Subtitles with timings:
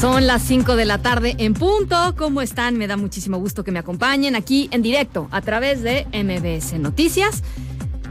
[0.00, 2.14] Son las 5 de la tarde en punto.
[2.16, 2.78] ¿Cómo están?
[2.78, 7.42] Me da muchísimo gusto que me acompañen aquí en directo a través de MBS Noticias.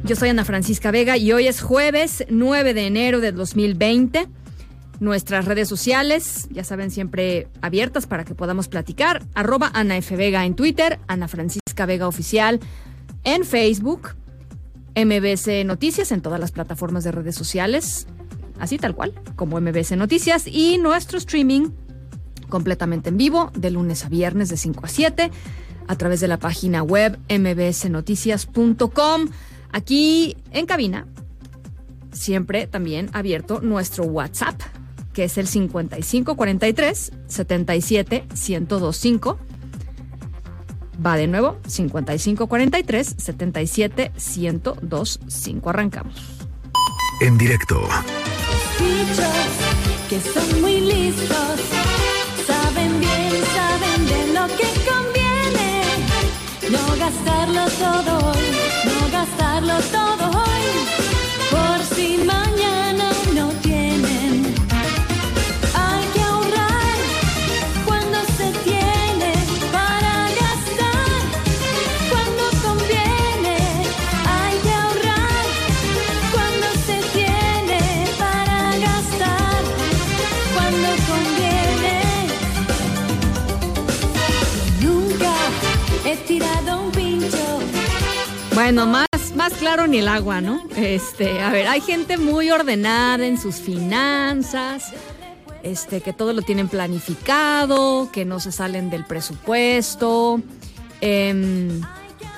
[0.03, 4.27] Yo soy Ana Francisca Vega y hoy es jueves 9 de enero de 2020.
[4.99, 9.23] Nuestras redes sociales, ya saben, siempre abiertas para que podamos platicar.
[9.33, 10.15] Arroba Ana F.
[10.15, 12.59] Vega en Twitter, Ana Francisca Vega Oficial
[13.23, 14.15] en Facebook,
[14.95, 18.07] MBS Noticias en todas las plataformas de redes sociales,
[18.59, 21.71] así tal cual, como MBS Noticias, y nuestro streaming
[22.49, 25.31] completamente en vivo, de lunes a viernes de 5 a 7,
[25.87, 29.29] a través de la página web mbsnoticias.com.
[29.71, 31.07] Aquí en cabina,
[32.11, 34.59] siempre también abierto nuestro WhatsApp,
[35.13, 39.37] que es el 5543 77 1025.
[41.05, 45.69] Va de nuevo, 5543 77 1025.
[45.69, 46.15] Arrancamos.
[47.21, 47.81] En directo
[48.79, 49.51] bichos
[50.09, 51.59] que son muy listos,
[52.47, 55.83] saben bien, saben bien lo que conviene.
[56.71, 58.47] No gastarlo todo hoy,
[58.85, 60.65] no gastarlo todo hoy,
[88.71, 90.61] Bueno, más, más claro ni el agua, ¿no?
[90.75, 94.93] Este, a ver, hay gente muy ordenada en sus finanzas,
[95.63, 100.39] este, que todo lo tienen planificado, que no se salen del presupuesto,
[101.01, 101.81] em,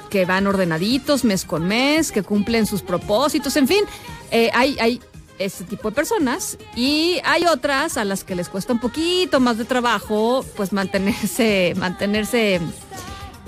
[0.09, 3.84] que van ordenaditos mes con mes, que cumplen sus propósitos, en fin,
[4.31, 5.02] eh, hay, hay
[5.38, 9.58] este tipo de personas y hay otras a las que les cuesta un poquito más
[9.58, 12.62] de trabajo, pues mantenerse, mantenerse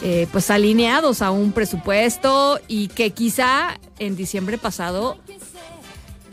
[0.05, 5.17] eh, pues alineados a un presupuesto y que quizá en diciembre pasado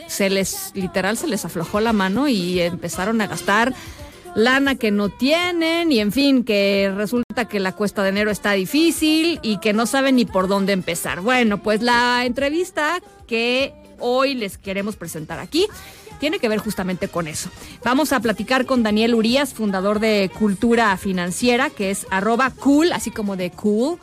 [0.09, 3.73] se les, literal, se les aflojó la mano y empezaron a gastar
[4.35, 8.53] lana que no tienen y en fin, que resulta que la cuesta de enero está
[8.53, 11.21] difícil y que no saben ni por dónde empezar.
[11.21, 15.69] Bueno, pues la entrevista que hoy les queremos presentar aquí
[16.21, 17.51] tiene que ver justamente con eso.
[17.83, 23.11] Vamos a platicar con Daniel Urias, fundador de Cultura Financiera, que es arroba cool, así
[23.11, 23.99] como de cool,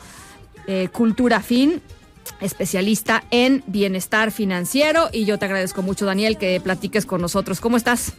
[0.66, 1.80] eh, Cultura Fin,
[2.40, 5.08] especialista en bienestar financiero.
[5.12, 7.60] Y yo te agradezco mucho, Daniel, que platiques con nosotros.
[7.60, 8.14] ¿Cómo estás?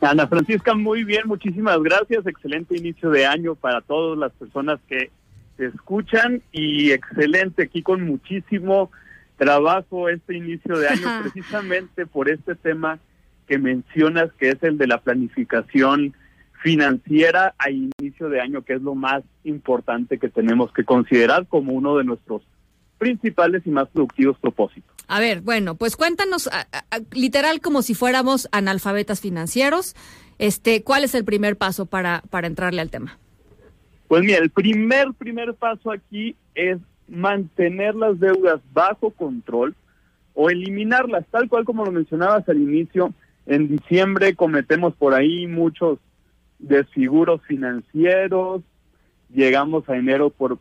[0.00, 2.26] Ana Francisca, muy bien, muchísimas gracias.
[2.26, 5.10] Excelente inicio de año para todas las personas que
[5.56, 8.90] te escuchan y excelente aquí con muchísimo
[9.38, 12.98] trabajo este inicio de año precisamente por este tema
[13.46, 16.14] que mencionas que es el de la planificación
[16.62, 21.72] financiera a inicio de año, que es lo más importante que tenemos que considerar como
[21.72, 22.42] uno de nuestros
[22.98, 24.90] principales y más productivos propósitos.
[25.06, 26.66] A ver, bueno, pues cuéntanos, a-
[27.12, 29.94] literal como si fuéramos analfabetas financieros,
[30.38, 33.18] este, ¿cuál es el primer paso para, para entrarle al tema?
[34.08, 39.74] Pues mira, el primer, primer paso aquí es mantener las deudas bajo control
[40.34, 43.12] o eliminarlas, tal cual como lo mencionabas al inicio.
[43.46, 45.98] En diciembre cometemos por ahí muchos
[46.58, 48.62] desfiguros financieros,
[49.32, 50.58] llegamos a enero por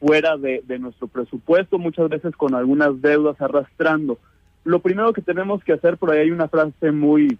[0.00, 4.18] fuera de, de nuestro presupuesto, muchas veces con algunas deudas arrastrando.
[4.64, 7.38] Lo primero que tenemos que hacer, por ahí hay una frase muy,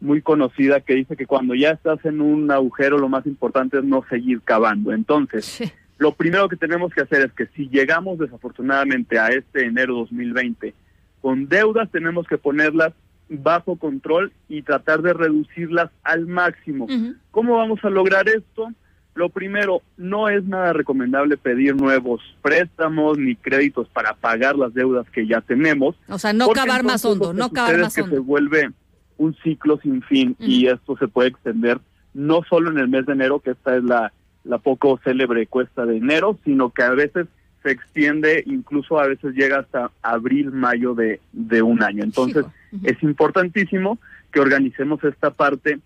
[0.00, 3.84] muy conocida que dice que cuando ya estás en un agujero lo más importante es
[3.84, 4.92] no seguir cavando.
[4.92, 5.62] Entonces,
[5.98, 10.74] lo primero que tenemos que hacer es que si llegamos desafortunadamente a este enero 2020
[11.20, 12.92] con deudas, tenemos que ponerlas
[13.38, 16.86] bajo control y tratar de reducirlas al máximo.
[17.30, 18.68] ¿Cómo vamos a lograr esto?
[19.14, 25.06] Lo primero, no es nada recomendable pedir nuevos préstamos ni créditos para pagar las deudas
[25.10, 25.96] que ya tenemos.
[26.08, 28.24] O sea, no cavar más hondo, no cavar más es que se hondo.
[28.24, 28.70] vuelve
[29.18, 31.78] un ciclo sin fin y esto se puede extender
[32.14, 34.12] no solo en el mes de enero, que esta es la,
[34.44, 37.26] la poco célebre cuesta de enero, sino que a veces
[37.62, 42.02] se extiende, incluso a veces llega hasta abril, mayo de, de un año.
[42.02, 42.86] Entonces, ujú.
[42.86, 43.98] es importantísimo
[44.32, 45.80] que organicemos esta parte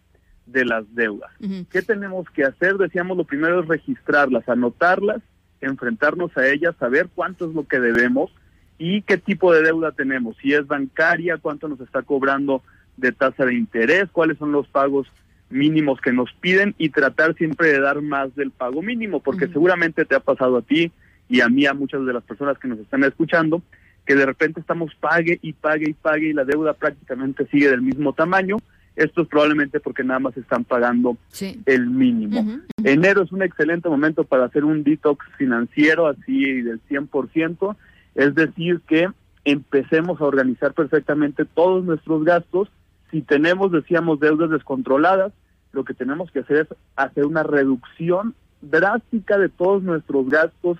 [0.47, 1.31] de las deudas.
[1.71, 2.77] ¿Qué tenemos que hacer?
[2.77, 5.21] Decíamos, lo primero es registrarlas, anotarlas,
[5.61, 8.31] enfrentarnos a ellas, saber cuánto es lo que debemos
[8.79, 10.37] y qué tipo de deuda tenemos.
[10.39, 12.63] Si es bancaria, cuánto nos está cobrando
[12.97, 15.09] de tasa de interés, cuáles son los pagos
[15.51, 20.05] mínimos que nos piden y tratar siempre de dar más del pago mínimo, porque seguramente
[20.05, 20.93] te ha pasado a ti
[21.29, 23.63] y a mí, a muchas de las personas que nos están escuchando,
[24.05, 27.83] que de repente estamos pague y pague y pague y la deuda prácticamente sigue del
[27.83, 28.57] mismo tamaño.
[28.95, 31.61] Esto es probablemente porque nada más están pagando Sí.
[31.67, 32.61] el mínimo.
[32.83, 37.77] Enero es un excelente momento para hacer un detox financiero así del 100%,
[38.15, 39.09] es decir, que
[39.45, 42.69] empecemos a organizar perfectamente todos nuestros gastos.
[43.11, 45.33] Si tenemos, decíamos, deudas descontroladas,
[45.73, 50.79] lo que tenemos que hacer es hacer una reducción drástica de todos nuestros gastos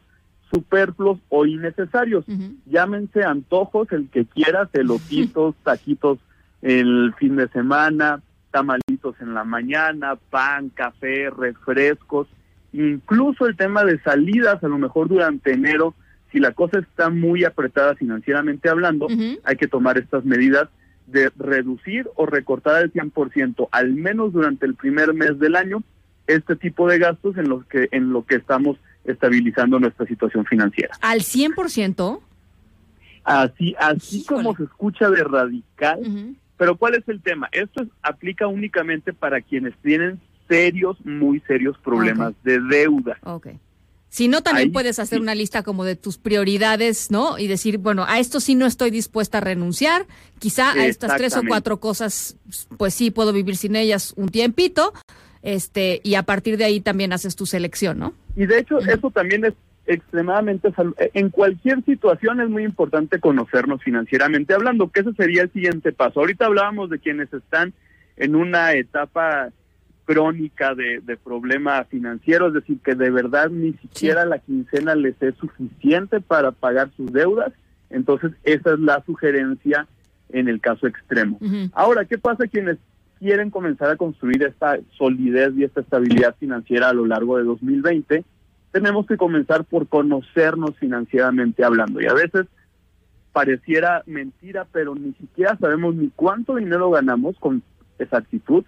[0.53, 2.25] superfluos o innecesarios.
[2.67, 6.19] Llámense antojos, el que quieras, elotitos, taquitos
[6.63, 12.27] el fin de semana, tamalitos en la mañana, pan, café, refrescos,
[12.73, 15.95] incluso el tema de salidas, a lo mejor durante enero,
[16.33, 19.07] si la cosa está muy apretada financieramente hablando,
[19.45, 20.69] hay que tomar estas medidas
[21.07, 25.83] de reducir o recortar al 100%, al menos durante el primer mes del año,
[26.27, 28.77] este tipo de gastos en los que en lo que estamos
[29.07, 30.95] estabilizando nuestra situación financiera.
[31.01, 32.21] Al 100%.
[33.25, 34.45] Así, así Híjole.
[34.45, 37.49] como se escucha de radical, pero ¿cuál es el tema?
[37.53, 43.19] Esto es- aplica únicamente para quienes tienen serios, muy serios problemas de deuda.
[43.25, 43.49] Ok.
[44.09, 45.23] Si no, también Ahí puedes hacer sí.
[45.23, 47.37] una lista como de tus prioridades, ¿no?
[47.37, 50.07] Y decir, bueno, a esto sí no estoy dispuesta a renunciar.
[50.39, 52.37] Quizá a estas tres o cuatro cosas,
[52.79, 54.93] pues sí puedo vivir sin ellas un tiempito.
[55.47, 58.15] Este, y a partir de ahí también haces tu selección, ¿no?
[58.35, 59.55] Y de hecho, eso también es
[59.87, 65.53] extremadamente sal- en cualquier situación es muy importante conocernos financieramente hablando, que ese sería el
[65.53, 66.19] siguiente paso.
[66.19, 67.73] Ahorita hablábamos de quienes están
[68.17, 69.51] en una etapa
[70.05, 75.15] crónica de, de problema financiero, es decir, que de verdad ni siquiera la quincena les
[75.23, 77.53] es suficiente para pagar sus deudas.
[77.91, 79.87] Entonces, esa es la sugerencia
[80.31, 81.39] en el caso extremo.
[81.73, 82.79] Ahora, ¿qué pasa quienes
[83.19, 88.25] quieren comenzar a construir esta solidez y esta estabilidad financiera a lo largo de 2020?
[88.73, 92.01] Tenemos que comenzar por conocernos financieramente hablando.
[92.01, 92.47] Y a veces
[93.33, 97.63] pareciera mentira, pero ni siquiera sabemos ni cuánto dinero ganamos con
[97.99, 98.65] exactitud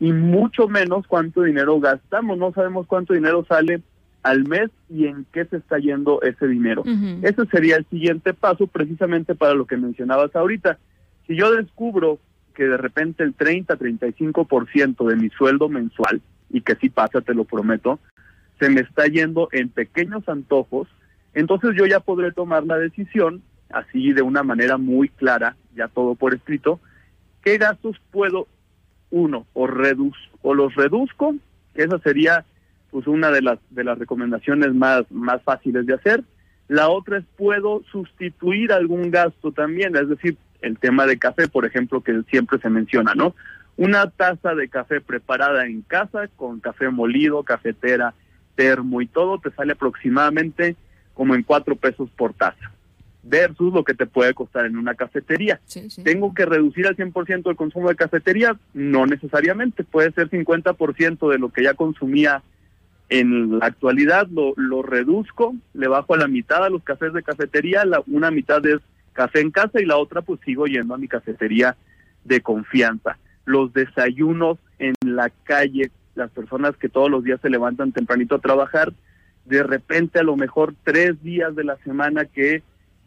[0.00, 2.36] y mucho menos cuánto dinero gastamos.
[2.36, 3.82] No sabemos cuánto dinero sale
[4.22, 6.82] al mes y en qué se está yendo ese dinero.
[6.82, 7.20] Ujú.
[7.22, 10.78] Ese sería el siguiente paso precisamente para lo que mencionabas ahorita.
[11.26, 12.18] Si yo descubro
[12.52, 16.20] que de repente el 30-35% de mi sueldo mensual,
[16.50, 17.98] y que sí pasa, te lo prometo,
[18.60, 20.88] se me está yendo en pequeños antojos,
[21.34, 26.14] entonces yo ya podré tomar la decisión, así de una manera muy clara, ya todo
[26.14, 26.78] por escrito,
[27.42, 28.46] qué gastos puedo,
[29.10, 31.34] uno, o, reduz, o los reduzco,
[31.74, 32.44] esa sería
[32.90, 36.22] pues una de las de las recomendaciones más más fáciles de hacer.
[36.68, 41.66] La otra es puedo sustituir algún gasto también, es decir, el tema de café, por
[41.66, 43.34] ejemplo, que siempre se menciona, ¿no?
[43.76, 48.14] Una taza de café preparada en casa con café molido, cafetera,
[48.54, 50.76] termo y todo te sale aproximadamente
[51.14, 52.70] como en cuatro pesos por taza,
[53.22, 55.60] versus lo que te puede costar en una cafetería.
[55.66, 56.02] Sí, sí.
[56.02, 58.56] ¿Tengo que reducir al 100% el consumo de cafetería?
[58.72, 62.42] No necesariamente, puede ser 50% de lo que ya consumía
[63.08, 67.22] en la actualidad, lo, lo reduzco, le bajo a la mitad a los cafés de
[67.22, 68.80] cafetería, la, una mitad es
[69.12, 71.76] café en casa y la otra pues sigo yendo a mi cafetería
[72.24, 73.18] de confianza.
[73.44, 78.40] Los desayunos en la calle, las personas que todos los días se levantan tempranito a
[78.40, 78.92] trabajar,
[79.44, 82.62] de repente a lo mejor tres días de la semana que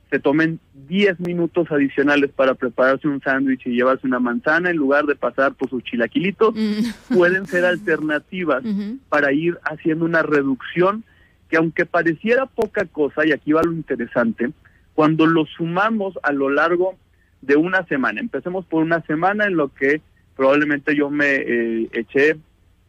[0.10, 5.06] se tomen 10 minutos adicionales para prepararse un sándwich y llevarse una manzana en lugar
[5.06, 6.90] de pasar por sus chilaquilitos, Mm.
[7.16, 8.64] pueden ser alternativas
[9.10, 11.04] para ir haciendo una reducción
[11.50, 14.52] que aunque pareciera poca cosa, y aquí va lo interesante,
[14.96, 16.96] cuando lo sumamos a lo largo
[17.42, 20.02] de una semana, empecemos por una semana en lo que
[20.36, 22.38] probablemente yo me eh, eché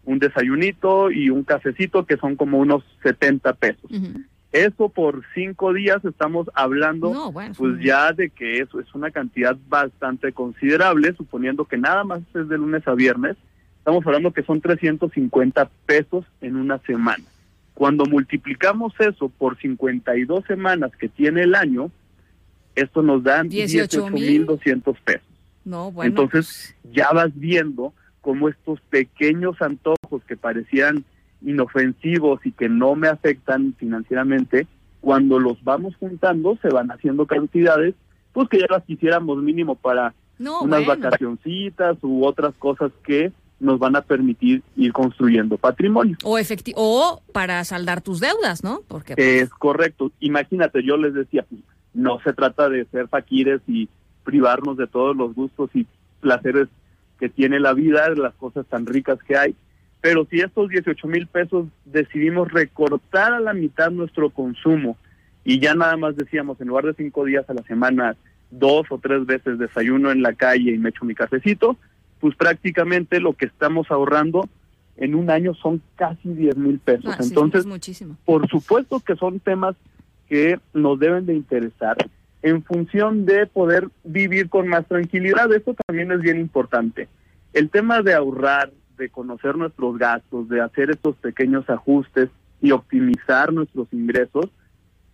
[0.05, 3.91] un desayunito y un cafecito que son como unos 70 pesos.
[4.53, 7.55] Eso por cinco días estamos hablando No, bueno.
[7.59, 12.49] pues ya de que eso es una cantidad bastante considerable, suponiendo que nada más es
[12.49, 13.37] de lunes a viernes,
[13.79, 17.25] estamos hablando que son 350 pesos en una semana.
[17.77, 21.91] Cuando multiplicamos eso por 52 semanas que tiene el año,
[22.75, 25.29] esto nos dan 18,200 18.200 pesos.
[25.67, 26.09] No, bueno.
[26.09, 27.93] Entonces ya vas viendo
[28.23, 31.05] cómo estos pequeños antojos que parecían
[31.43, 34.67] inofensivos y que no me afectan financieramente,
[35.03, 37.95] cuando los vamos juntando se van haciendo cantidades,
[38.33, 41.03] pues que ya las quisiéramos mínimo para No, unas bueno.
[41.03, 46.17] vacacioncitas u otras cosas que nos van a permitir ir construyendo patrimonio.
[46.25, 46.39] O,
[46.77, 48.83] o para saldar tus deudas, ¿no?
[48.87, 50.13] Porque Es correcto.
[50.21, 51.63] Imagínate, yo les decía, pues,
[51.95, 53.89] no se trata de ser faquires y
[54.25, 55.87] privarnos de todos los gustos y
[56.21, 56.69] placeres
[57.19, 59.57] que tiene la vida, de las cosas tan ricas que hay.
[60.03, 64.99] Pero si estos 18 mil pesos decidimos recortar a la mitad nuestro consumo
[65.45, 68.17] y ya nada más decíamos, en lugar de cinco días a la semana,
[68.51, 71.77] dos o tres veces desayuno en la calle y me echo mi cafecito,
[72.21, 74.49] pues prácticamente lo que estamos ahorrando
[74.97, 77.15] en un año son casi 10 mil pesos.
[77.19, 78.17] ah, Entonces, es muchísimo.
[78.25, 79.77] por supuesto que son temas
[80.29, 81.97] que nos deben de interesar
[82.43, 85.53] en función de poder vivir con más tranquilidad.
[85.53, 87.09] Eso también es bien importante.
[87.53, 92.29] El tema de ahorrar, de conocer nuestros gastos, de hacer estos pequeños ajustes
[92.61, 94.47] y optimizar nuestros ingresos,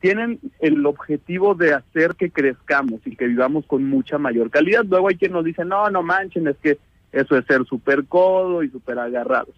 [0.00, 4.84] tienen el objetivo de hacer que crezcamos y que vivamos con mucha mayor calidad.
[4.84, 6.78] Luego hay quien nos dice, no, no manchen, es que
[7.12, 9.54] eso es ser súper codo y súper agarrados.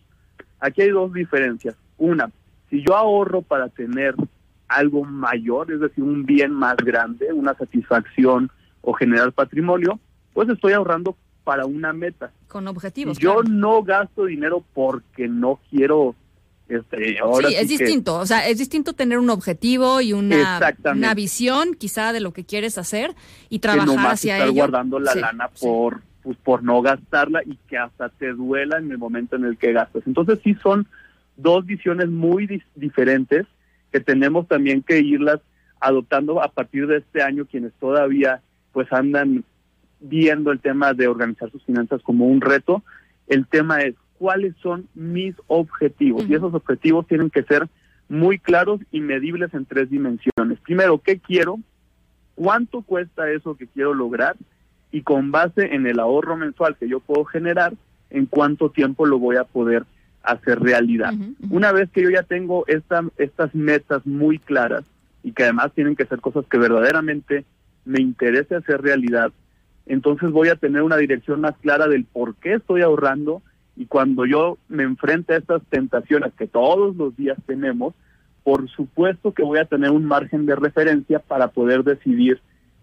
[0.61, 1.77] Aquí hay dos diferencias.
[1.99, 2.31] Una,
[2.71, 4.15] si yo ahorro para tener
[4.69, 10.01] algo mayor, es decir, un bien más grande, una satisfacción o generar patrimonio,
[10.33, 12.33] pues estoy ahorrando para una meta.
[12.49, 13.19] Con objetivos.
[13.19, 13.49] Yo claro.
[13.51, 16.15] no gasto dinero porque no quiero,
[16.69, 18.17] este, ahora sí, es sí que- distinto.
[18.19, 20.59] O sea, es distinto tener un objetivo y una,
[21.15, 23.15] visión quizá de lo que quieres hacer
[23.51, 24.57] y que trabajar nomás hacia estar ello.
[24.57, 25.67] guardando la Sí, lana sí.
[26.25, 29.73] Pues, por no gastarla y que hasta te duela en el momento en el que
[29.73, 30.03] gastas.
[30.07, 30.87] Entonces sí son
[31.37, 33.47] dos visiones muy dis- diferentes
[33.93, 35.41] que tenemos también que irlas
[35.81, 38.41] adoptando a partir de este año quienes todavía
[38.73, 39.45] pues andan
[40.01, 42.83] viendo el tema de organizar sus finanzas como un reto.
[43.29, 47.69] El tema es cuáles son mis objetivos y esos objetivos tienen que ser
[48.09, 50.59] muy claros y medibles en tres dimensiones.
[50.63, 51.59] Primero, ¿qué quiero?
[52.35, 54.37] ¿Cuánto cuesta eso que quiero lograr?
[54.95, 57.73] Y con base en el ahorro mensual que yo puedo generar,
[58.11, 59.83] ¿en cuánto tiempo lo voy a poder
[60.23, 61.13] hacer realidad?
[61.51, 64.85] Una vez que yo ya tengo esta, estas metas muy claras
[65.25, 67.45] y que además tienen que ser cosas que verdaderamente
[67.85, 69.33] me interese hacer realidad,
[69.87, 73.43] entonces voy a tener una dirección más clara del por qué estoy ahorrando
[73.75, 77.95] y cuando yo me enfrente a estas tentaciones que todos los días tenemos,
[78.45, 82.41] por supuesto que voy a tener un margen de referencia para poder decidir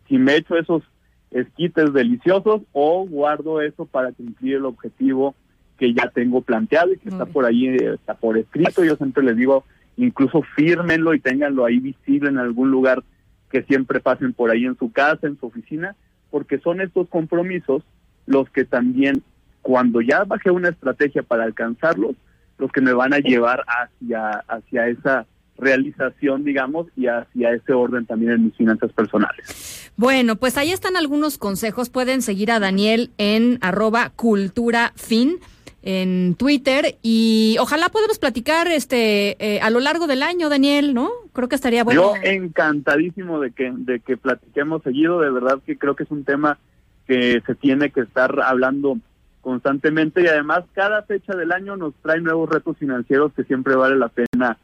[0.09, 0.83] si me echo esos
[1.31, 5.33] esquites deliciosos o guardo eso para cumplir el objetivo
[5.77, 7.33] que ya tengo planteado y que Muy está bien.
[7.33, 8.83] por ahí, eh, está por escrito.
[8.83, 9.63] Yo siempre les digo,
[9.97, 13.03] incluso fírmenlo y ténganlo ahí visible en algún lugar
[13.49, 15.95] que siempre pasen por ahí en su casa, en su oficina,
[16.29, 17.83] porque son estos compromisos
[18.25, 19.23] los que también,
[19.61, 22.15] cuando ya bajé una estrategia para alcanzarlos,
[22.57, 25.25] los que me van a llevar hacia, hacia esa
[25.61, 29.91] realización, digamos, y hacia ese orden también en mis finanzas personales.
[29.95, 31.89] Bueno, pues ahí están algunos consejos.
[31.89, 35.39] Pueden seguir a Daniel en arroba culturafin
[35.83, 41.09] en Twitter y ojalá podamos platicar este eh, a lo largo del año, Daniel, ¿no?
[41.33, 42.15] Creo que estaría bueno.
[42.15, 46.23] Yo encantadísimo de que, de que platiquemos seguido, de verdad que creo que es un
[46.23, 46.59] tema
[47.07, 48.97] que se tiene que estar hablando
[49.41, 53.95] constantemente y además cada fecha del año nos trae nuevos retos financieros que siempre vale
[53.95, 54.57] la pena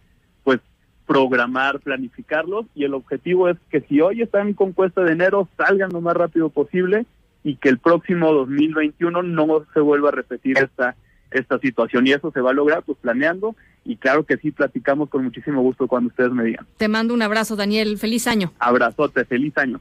[1.08, 5.92] programar, planificarlos y el objetivo es que si hoy están con cuesta de enero salgan
[5.92, 7.06] lo más rápido posible
[7.44, 10.96] y que el próximo 2021 no se vuelva a repetir esta
[11.32, 15.10] esta situación y eso se va a lograr pues planeando y claro que sí platicamos
[15.10, 16.68] con muchísimo gusto cuando ustedes me digan.
[16.78, 17.98] Te mando un abrazo, Daniel.
[17.98, 18.52] Feliz año.
[18.60, 19.80] Abrazote, feliz año.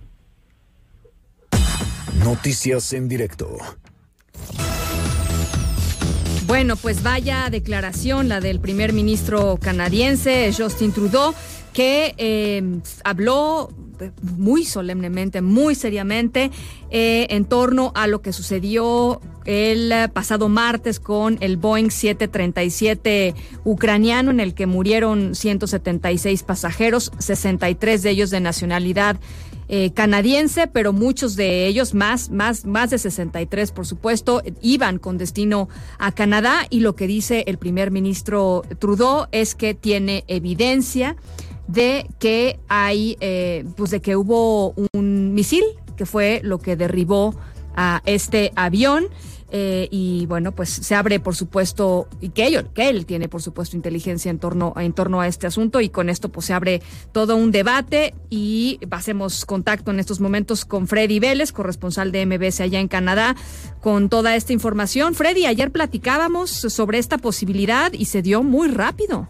[2.25, 3.57] Noticias en directo.
[6.47, 11.35] Bueno, pues vaya declaración la del primer ministro canadiense Justin Trudeau,
[11.73, 12.63] que eh,
[13.03, 13.71] habló
[14.23, 16.53] muy solemnemente, muy seriamente
[16.91, 23.35] eh, en torno a lo que sucedió el pasado martes con el Boeing 737
[23.65, 29.17] ucraniano en el que murieron 176 pasajeros, 63 de ellos de nacionalidad
[29.69, 35.19] eh, canadiense, pero muchos de ellos, más, más, más de 63, por supuesto, iban con
[35.19, 35.69] destino
[35.99, 41.17] a Canadá y lo que dice el primer ministro Trudeau es que tiene evidencia
[41.67, 45.65] de que hay, eh, pues de que hubo un misil
[45.97, 47.35] que fue lo que derribó
[47.75, 49.09] a este avión.
[49.51, 53.43] Eh, y bueno, pues se abre, por supuesto, y que, ello, que él tiene, por
[53.43, 56.83] supuesto, inteligencia en torno, en torno a este asunto, y con esto pues se abre
[57.13, 62.61] todo un debate y hacemos contacto en estos momentos con Freddy Vélez, corresponsal de MBS
[62.61, 63.37] allá en Canadá,
[63.81, 65.15] con toda esta información.
[65.15, 69.29] Freddy, ayer platicábamos sobre esta posibilidad y se dio muy rápido.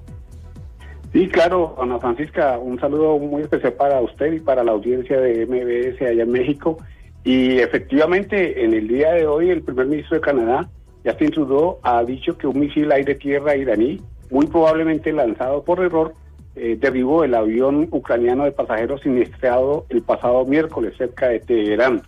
[1.13, 5.47] Sí, claro, Ana Francisca, un saludo muy especial para usted y para la audiencia de
[5.47, 6.79] MBS allá en México.
[7.27, 10.69] Y efectivamente, en el día de hoy, el primer ministro de Canadá,
[11.05, 16.15] Justin Trudeau, ha dicho que un misil aire-tierra iraní, muy probablemente lanzado por error,
[16.55, 22.03] eh, derribó el avión ucraniano de pasajeros siniestrado el pasado miércoles cerca de Teherán,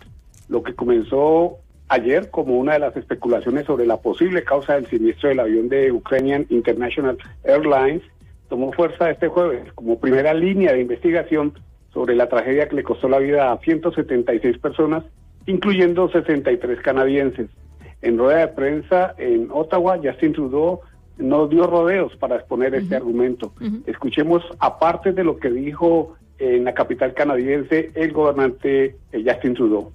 [0.48, 1.56] lo que comenzó
[1.88, 5.90] ayer como una de las especulaciones sobre la posible causa del siniestro del avión de
[5.90, 8.04] Ukrainian International Airlines.
[8.48, 11.54] Tomó fuerza este jueves como primera línea de investigación
[11.98, 15.02] sobre la tragedia que le costó la vida a 176 personas,
[15.46, 17.50] incluyendo 63 canadienses.
[18.02, 20.80] En rueda de prensa en Ottawa, Justin Trudeau
[21.16, 23.52] no dio rodeos para exponer este argumento.
[23.86, 29.90] Escuchemos, aparte de lo que dijo en la capital canadiense el gobernante eh, Justin Trudeau.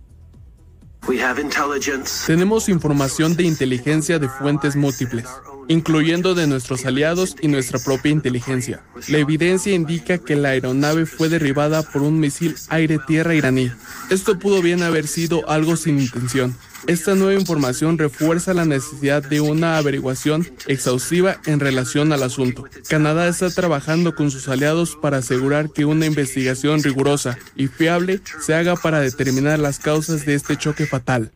[2.25, 5.25] Tenemos información de inteligencia de fuentes múltiples,
[5.67, 8.83] incluyendo de nuestros aliados y nuestra propia inteligencia.
[9.09, 13.71] La evidencia indica que la aeronave fue derribada por un misil aire-tierra iraní.
[14.09, 16.55] Esto pudo bien haber sido algo sin intención.
[16.87, 22.65] Esta nueva información refuerza la necesidad de una averiguación exhaustiva en relación al asunto.
[22.89, 28.53] Canadá está trabajando con sus aliados para asegurar que una investigación rigurosa y fiable se
[28.53, 31.31] haga para determinar las causas de este choque fatal.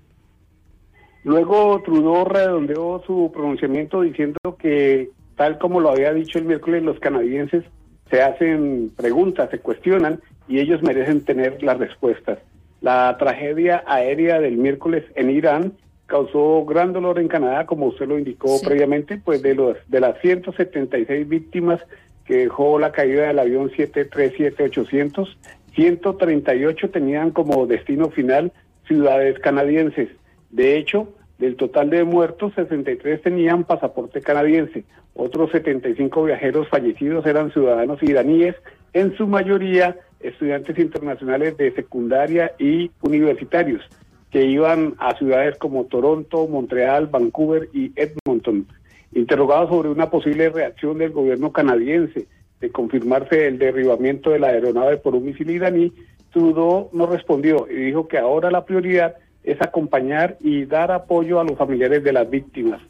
[1.23, 6.99] Luego Trudeau redondeó su pronunciamiento diciendo que, tal como lo había dicho el miércoles, los
[6.99, 7.63] canadienses
[8.09, 12.39] se hacen preguntas, se cuestionan y ellos merecen tener las respuestas.
[12.81, 15.73] La tragedia aérea del miércoles en Irán
[16.05, 20.19] causó gran dolor en Canadá, como usted lo indicó previamente, pues de los de las
[20.21, 21.81] 176 víctimas
[22.25, 25.35] que dejó la caída del avión 737-800,
[25.75, 28.51] 138 tenían como destino final
[28.87, 30.09] ciudades canadienses.
[30.49, 34.83] De hecho, del total de muertos, 63 tenían pasaporte canadiense.
[35.13, 38.55] Otros 75 viajeros fallecidos eran ciudadanos iraníes,
[38.93, 43.83] en su mayoría estudiantes internacionales de secundaria y universitarios,
[44.31, 48.67] que iban a ciudades como Toronto, Montreal, Vancouver y Edmonton.
[49.13, 52.27] Interrogados sobre una posible reacción del gobierno canadiense
[52.59, 55.93] de confirmarse el derribamiento de la aeronave por un misil iraní,
[56.31, 61.43] Trudeau no respondió y dijo que ahora la prioridad es acompañar y dar apoyo a
[61.43, 62.81] los familiares de las víctimas.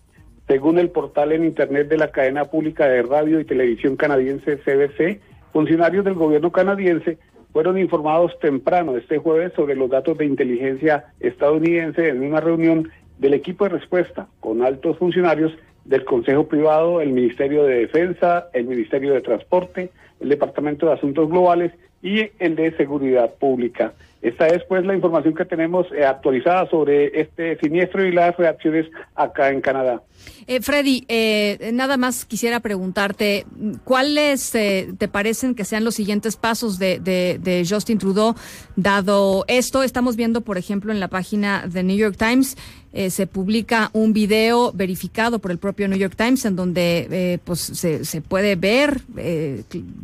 [0.47, 5.19] Según el portal en Internet de la cadena pública de radio y televisión canadiense CBC,
[5.51, 7.17] funcionarios del gobierno canadiense
[7.53, 13.33] fueron informados temprano este jueves sobre los datos de inteligencia estadounidense en una reunión del
[13.33, 15.53] equipo de respuesta con altos funcionarios
[15.86, 21.29] del Consejo Privado, el Ministerio de Defensa, el Ministerio de Transporte, el Departamento de Asuntos
[21.29, 23.93] Globales y el de Seguridad Pública.
[24.21, 28.88] Esta es pues la información que tenemos eh, actualizada sobre este siniestro y las reacciones
[29.15, 30.01] acá en Canadá.
[30.47, 33.45] Eh, Freddy, eh, nada más quisiera preguntarte,
[33.83, 38.33] ¿cuáles te parecen que sean los siguientes pasos de, de, Justin Trudeau
[38.75, 39.83] dado esto?
[39.83, 42.57] Estamos viendo, por ejemplo, en la página de New York Times,
[43.10, 48.05] se publica un video verificado por el propio New York Times en donde pues se,
[48.05, 49.01] se, puede ver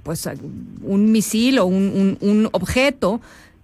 [0.04, 0.30] pues
[0.84, 3.22] un misil o un, un, un objeto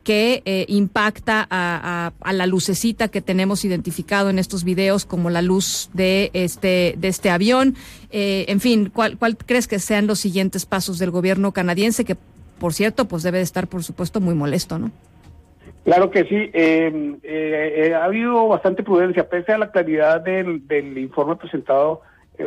[0.09, 5.91] que eh, impacta a, la lucecita que tenemos identificado en estos videos como la luz
[5.93, 7.75] de este de este avión.
[8.09, 12.17] Eh, en fin, ¿cuál, ¿cuál crees que sean los siguientes pasos del gobierno canadiense que,
[12.59, 14.91] por cierto, pues debe de estar, por supuesto, muy molesto, ¿no?
[15.89, 16.52] Claro que sí.
[16.54, 22.02] Eh, ha habido bastante prudencia, pese a la claridad del, del informe presentado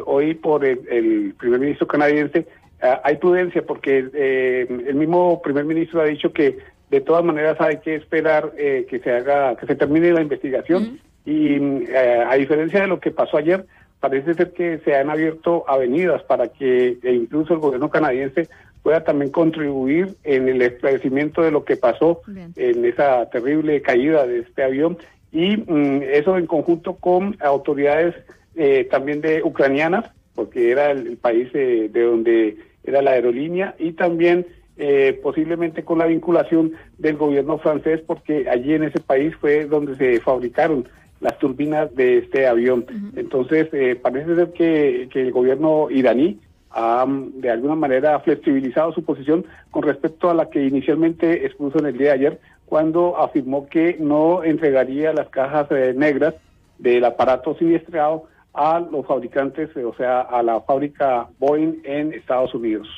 [0.07, 2.47] hoy por el, el, primer ministro canadiense.
[2.81, 6.59] hay prudencia porque el mismo primer ministro ha dicho que
[6.93, 11.01] de todas maneras hay que esperar eh, que se haga, que se termine la investigación
[11.25, 11.57] y
[11.91, 13.65] eh, a diferencia de lo que pasó ayer,
[13.99, 18.49] parece ser que se han abierto avenidas para que e incluso el gobierno canadiense
[18.83, 22.21] pueda también contribuir en el esclarecimiento de lo que pasó
[22.57, 24.99] en esa terrible caída de este avión
[25.31, 28.15] y mm, eso en conjunto con autoridades
[28.55, 34.47] eh, también de ucranianas, porque era el, país de donde era la aerolínea y también
[34.79, 39.97] eh, posiblemente con la vinculación del gobierno francés, porque allí en ese país fue donde
[39.97, 40.89] se fabricaron
[41.21, 42.87] las turbinas de este avión.
[43.15, 46.41] Entonces, eh, parece ser que, el gobierno iraní
[46.75, 51.87] ha de alguna manera flexibilizado su posición con respecto a la que inicialmente expuso en
[51.87, 56.35] el día de ayer, cuando afirmó que no entregaría las cajas eh, negras
[56.79, 62.89] del aparato siniestrado a los fabricantes, o sea, a la fábrica Boeing en Estados Unidos.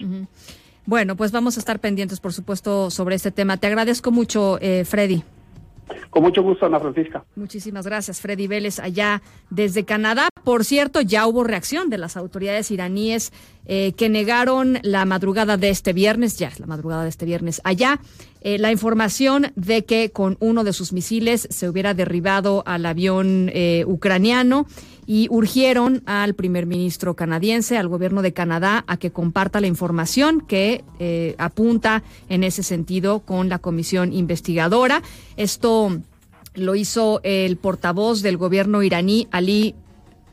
[0.87, 3.57] Bueno, pues vamos a estar pendientes, por supuesto, sobre este tema.
[3.57, 5.23] Te agradezco mucho, eh, Freddy.
[6.11, 7.25] Con mucho gusto, Ana Francisca.
[7.37, 10.29] Muchísimas gracias, Freddy Vélez, allá desde Canadá.
[10.45, 13.33] Por cierto, ya hubo reacción de las autoridades iraníes
[13.67, 17.61] eh, que negaron la madrugada de este viernes, ya es la madrugada de este viernes
[17.65, 18.01] allá,
[18.45, 23.51] eh, la información de que con uno de sus misiles se hubiera derribado al avión
[23.53, 24.67] eh, ucraniano
[25.07, 30.41] y urgieron al primer ministro canadiense, al gobierno de Canadá, a que comparta la información
[30.41, 35.03] que eh, apunta en ese sentido con la comisión investigadora.
[35.37, 35.99] Esto
[36.55, 39.75] lo hizo el portavoz del gobierno iraní, Ali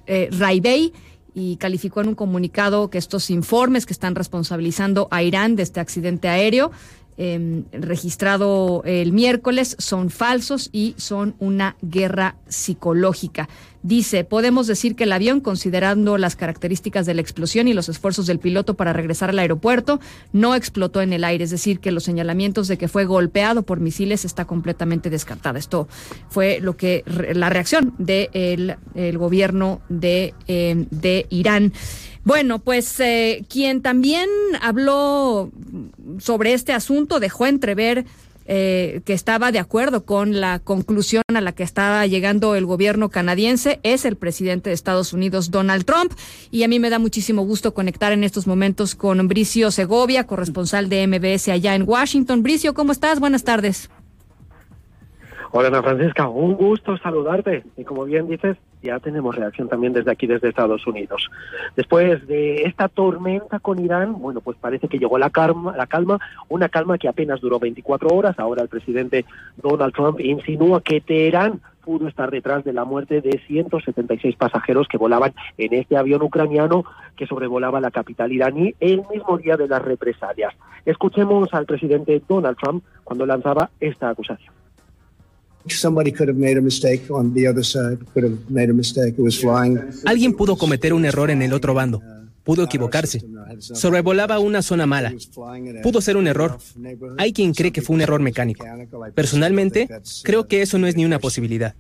[0.06, 0.94] eh, Raibei,
[1.34, 5.80] y calificó en un comunicado que estos informes que están responsabilizando a Irán de este
[5.80, 6.72] accidente aéreo
[7.18, 13.50] eh, registrado el miércoles son falsos y son una guerra psicológica.
[13.84, 18.28] Dice, podemos decir que el avión, considerando las características de la explosión y los esfuerzos
[18.28, 20.00] del piloto para regresar al aeropuerto,
[20.34, 21.46] no explotó en el aire.
[21.46, 25.58] Es decir, que los señalamientos de que fue golpeado por misiles está completamente descartada.
[25.58, 25.88] Esto
[26.30, 31.74] fue lo que la reacción del el gobierno de, eh, de Irán.
[32.24, 34.30] Bueno, pues eh, quien también
[34.62, 35.52] habló
[36.20, 38.06] sobre este asunto dejó entrever
[38.46, 43.10] eh, que estaba de acuerdo con la conclusión a la que estaba llegando el gobierno
[43.10, 46.12] canadiense es el presidente de Estados Unidos, Donald Trump.
[46.50, 50.90] Y a mí me da muchísimo gusto conectar en estos momentos con Bricio Segovia, corresponsal
[50.90, 52.44] de MBS allá en Washington.
[52.44, 53.20] Bricio, ¿cómo estás?
[53.20, 53.90] Buenas tardes.
[55.54, 57.66] Hola Ana Francisca, un gusto saludarte.
[57.76, 61.30] Y como bien dices, ya tenemos reacción también desde aquí, desde Estados Unidos.
[61.76, 66.20] Después de esta tormenta con Irán, bueno, pues parece que llegó la calma, la calma,
[66.48, 68.40] una calma que apenas duró 24 horas.
[68.40, 69.26] Ahora el presidente
[69.62, 74.98] Donald Trump insinúa que Teherán pudo estar detrás de la muerte de 176 pasajeros que
[74.98, 76.86] volaban en este avión ucraniano
[77.18, 80.54] que sobrevolaba la capital iraní el mismo día de las represalias.
[80.86, 84.61] Escuchemos al presidente Donald Trump cuando lanzaba esta acusación.
[90.06, 92.02] Alguien pudo cometer un error en el otro bando.
[92.44, 93.22] Pudo equivocarse.
[93.60, 95.14] Sobrevolaba una zona mala.
[95.84, 96.58] Pudo ser un error.
[97.18, 98.66] Hay quien cree que fue un error mecánico.
[99.14, 99.88] Personalmente,
[100.24, 101.76] creo que eso no es ni una posibilidad.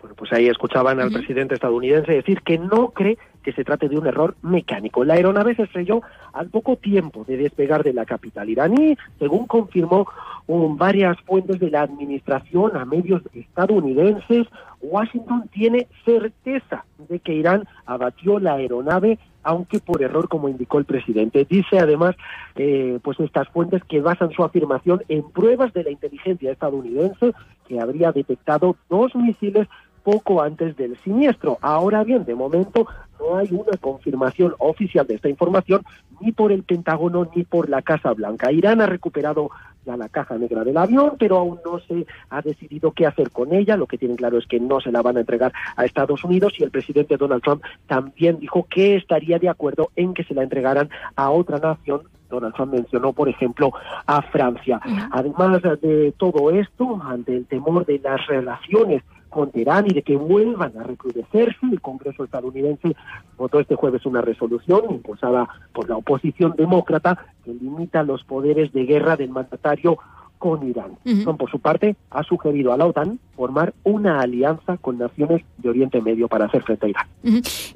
[0.00, 3.98] Bueno, pues ahí escuchaban al presidente estadounidense decir que no cree que se trate de
[3.98, 5.04] un error mecánico.
[5.04, 10.06] La aeronave se estrelló al poco tiempo de despegar de la capital iraní, según confirmó
[10.48, 14.46] um, varias fuentes de la administración a medios estadounidenses.
[14.80, 20.84] Washington tiene certeza de que Irán abatió la aeronave aunque por error, como indicó el
[20.84, 21.46] presidente.
[21.48, 22.16] Dice además,
[22.56, 27.32] eh, pues estas fuentes que basan su afirmación en pruebas de la inteligencia estadounidense
[27.66, 29.66] que habría detectado dos misiles
[30.02, 31.58] poco antes del siniestro.
[31.60, 32.86] Ahora bien, de momento
[33.18, 35.82] no hay una confirmación oficial de esta información
[36.20, 38.52] ni por el Pentágono ni por la Casa Blanca.
[38.52, 39.50] Irán ha recuperado
[39.88, 43.54] ya la caja negra del avión, pero aún no se ha decidido qué hacer con
[43.54, 43.76] ella.
[43.76, 46.52] Lo que tienen claro es que no se la van a entregar a Estados Unidos
[46.58, 50.42] y el presidente Donald Trump también dijo que estaría de acuerdo en que se la
[50.42, 53.72] entregaran a otra nación Donald Trump mencionó, por ejemplo,
[54.04, 54.78] a Francia.
[55.10, 60.16] Además de todo esto, ante el temor de las relaciones con Teherán y de que
[60.16, 61.58] vuelvan a recrudecerse.
[61.70, 62.96] El Congreso estadounidense
[63.36, 68.84] votó este jueves una resolución impulsada por la oposición demócrata que limita los poderes de
[68.84, 69.98] guerra del mandatario
[70.38, 70.96] con Irán.
[71.02, 75.68] Trump, por su parte, ha sugerido a la OTAN formar una alianza con naciones de
[75.68, 77.06] Oriente Medio para hacer frente a Irán.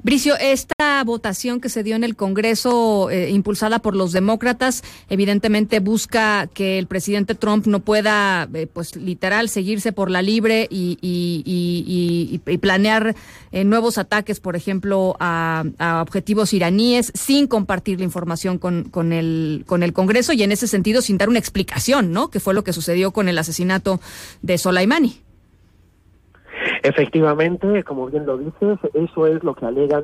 [0.03, 5.79] Bricio, esta votación que se dio en el Congreso, eh, impulsada por los demócratas, evidentemente
[5.79, 10.97] busca que el presidente Trump no pueda, eh, pues literal, seguirse por la libre y,
[11.01, 13.15] y- y- y- planear
[13.53, 19.13] eh, nuevos ataques, por ejemplo, a, a objetivos iraníes, sin compartir la información con, con,
[19.13, 22.29] el, con el Congreso y en ese sentido sin dar una explicación, ¿no?
[22.29, 24.01] Que fue lo que sucedió con el asesinato
[24.41, 25.21] de Soleimani.
[26.83, 30.03] Efectivamente, como bien lo dices, eso es lo que alegan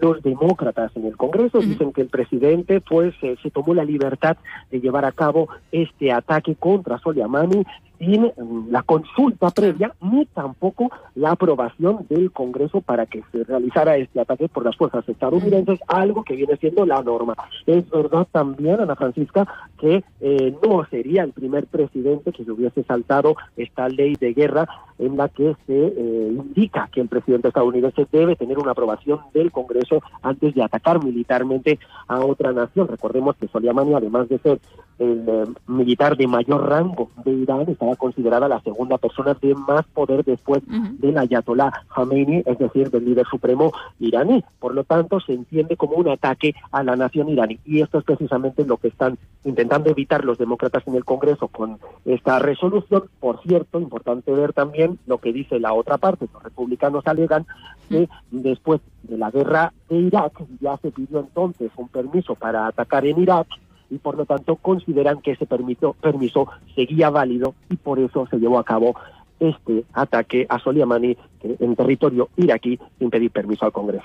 [0.00, 1.58] los demócratas en el Congreso.
[1.58, 4.36] Dicen que el presidente pues eh, se tomó la libertad
[4.70, 7.64] de llevar a cabo este ataque contra Soleimani
[7.98, 13.96] sin mm, la consulta previa ni tampoco la aprobación del Congreso para que se realizara
[13.96, 17.36] este ataque por las fuerzas estadounidenses, algo que viene siendo la norma.
[17.66, 19.46] Es verdad también, Ana Francisca,
[19.78, 24.68] que eh, no sería el primer presidente que se hubiese saltado esta ley de guerra
[25.02, 29.50] en la que se eh, indica que el presidente estadounidense debe tener una aprobación del
[29.50, 32.88] Congreso antes de atacar militarmente a otra nación.
[32.88, 34.60] Recordemos que Soleimani, además de ser
[34.98, 39.84] el eh, militar de mayor rango de Irán, estaba considerada la segunda persona de más
[39.86, 44.44] poder después del Ayatollah Khamenei, es decir, del líder supremo iraní.
[44.60, 47.58] Por lo tanto, se entiende como un ataque a la nación iraní.
[47.64, 51.78] Y esto es precisamente lo que están intentando evitar los demócratas en el Congreso con
[52.04, 53.04] esta resolución.
[53.18, 56.28] Por cierto, importante ver también lo que dice la otra parte.
[56.32, 57.46] Los republicanos alegan
[57.88, 63.06] que después de la guerra de Irak ya se pidió entonces un permiso para atacar
[63.06, 63.48] en Irak
[63.90, 68.38] y por lo tanto consideran que ese permiso, permiso seguía válido y por eso se
[68.38, 68.94] llevó a cabo
[69.38, 74.04] este ataque a Soleimani en territorio iraquí sin pedir permiso al Congreso.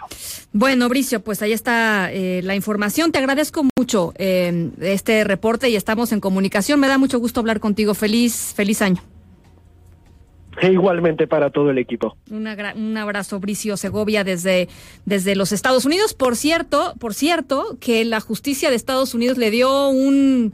[0.51, 3.11] Bueno, Bricio, pues ahí está eh, la información.
[3.11, 6.79] Te agradezco mucho eh, este reporte y estamos en comunicación.
[6.79, 7.93] Me da mucho gusto hablar contigo.
[7.93, 9.01] Feliz, feliz año.
[10.59, 12.17] E igualmente para todo el equipo.
[12.31, 14.67] Una un abrazo, Bricio Segovia, desde,
[15.05, 16.13] desde los Estados Unidos.
[16.13, 20.53] Por cierto, por cierto, que la justicia de Estados Unidos le dio un,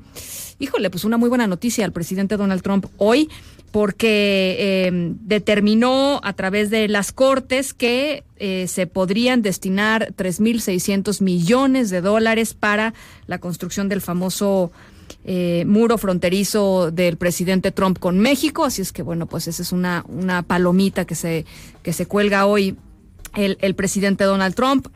[0.59, 3.29] híjole, pues una muy buena noticia al presidente Donald Trump hoy,
[3.71, 11.89] porque eh, determinó a través de las cortes que eh, se podrían destinar 3.600 millones
[11.89, 12.93] de dólares para
[13.25, 14.71] la construcción del famoso
[15.25, 18.65] eh, muro fronterizo del presidente Trump con México.
[18.65, 21.45] Así es que, bueno, pues esa es una, una palomita que se,
[21.81, 22.77] que se cuelga hoy
[23.35, 24.87] el, el presidente Donald Trump.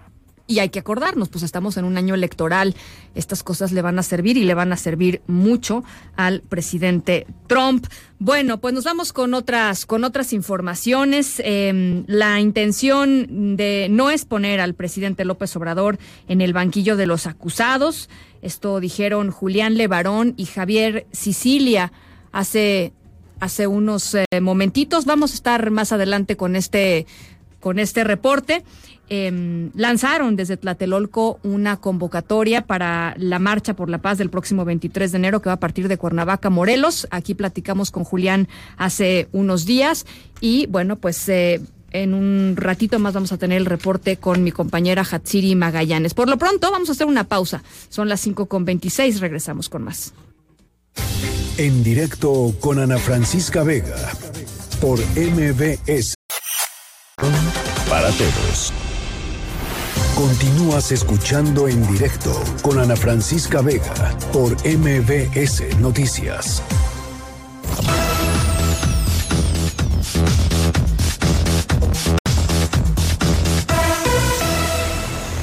[0.50, 2.74] Y hay que acordarnos, pues estamos en un año electoral.
[3.16, 5.84] Estas cosas le van a servir y le van a servir mucho
[6.16, 7.86] al presidente Trump.
[8.18, 11.42] Bueno, pues nos vamos con otras, con otras informaciones.
[11.44, 17.08] Eh, la intención de no es poner al presidente López Obrador en el banquillo de
[17.08, 18.10] los acusados.
[18.42, 21.92] Esto dijeron Julián Levarón y Javier Sicilia
[22.32, 22.94] hace,
[23.42, 25.04] hace unos eh, momentitos.
[25.04, 27.06] Vamos a estar más adelante con este,
[27.60, 28.64] con este reporte.
[29.10, 35.12] Eh, lanzaron desde Tlatelolco una convocatoria para la marcha por la paz del próximo 23
[35.12, 37.08] de enero que va a partir de Cuernavaca, Morelos.
[37.10, 40.06] Aquí platicamos con Julián hace unos días
[40.42, 44.52] y bueno, pues eh, en un ratito más vamos a tener el reporte con mi
[44.52, 46.14] compañera Hatsiri Magallanes.
[46.14, 47.64] Por lo pronto vamos a hacer una pausa.
[47.90, 50.14] Son las 5 con 26, regresamos con más.
[51.58, 53.96] En directo con Ana Francisca Vega
[54.80, 56.14] por MBS.
[57.90, 58.74] Para todos.
[60.18, 62.32] Continúas escuchando en directo
[62.64, 66.64] con Ana Francisca Vega por MBS Noticias.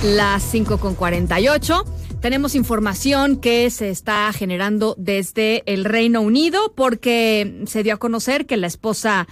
[0.03, 1.85] Las 5 con 48.
[2.21, 8.45] Tenemos información que se está generando desde el Reino Unido porque se dio a conocer
[8.45, 9.29] que la esposa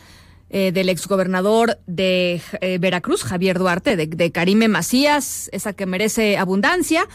[0.52, 6.36] eh, del exgobernador de eh, Veracruz, Javier Duarte, de, de Karime Macías, esa que merece
[6.36, 7.08] abundancia,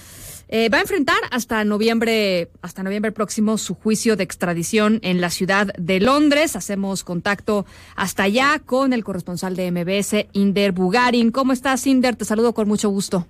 [0.50, 5.30] eh, va a enfrentar hasta noviembre, hasta noviembre próximo su juicio de extradición en la
[5.30, 6.56] ciudad de Londres.
[6.56, 11.32] Hacemos contacto hasta allá con el corresponsal de MBS, Inder Bugarin.
[11.32, 12.15] ¿Cómo estás, Inder?
[12.15, 13.28] Te saludo con mucho gusto.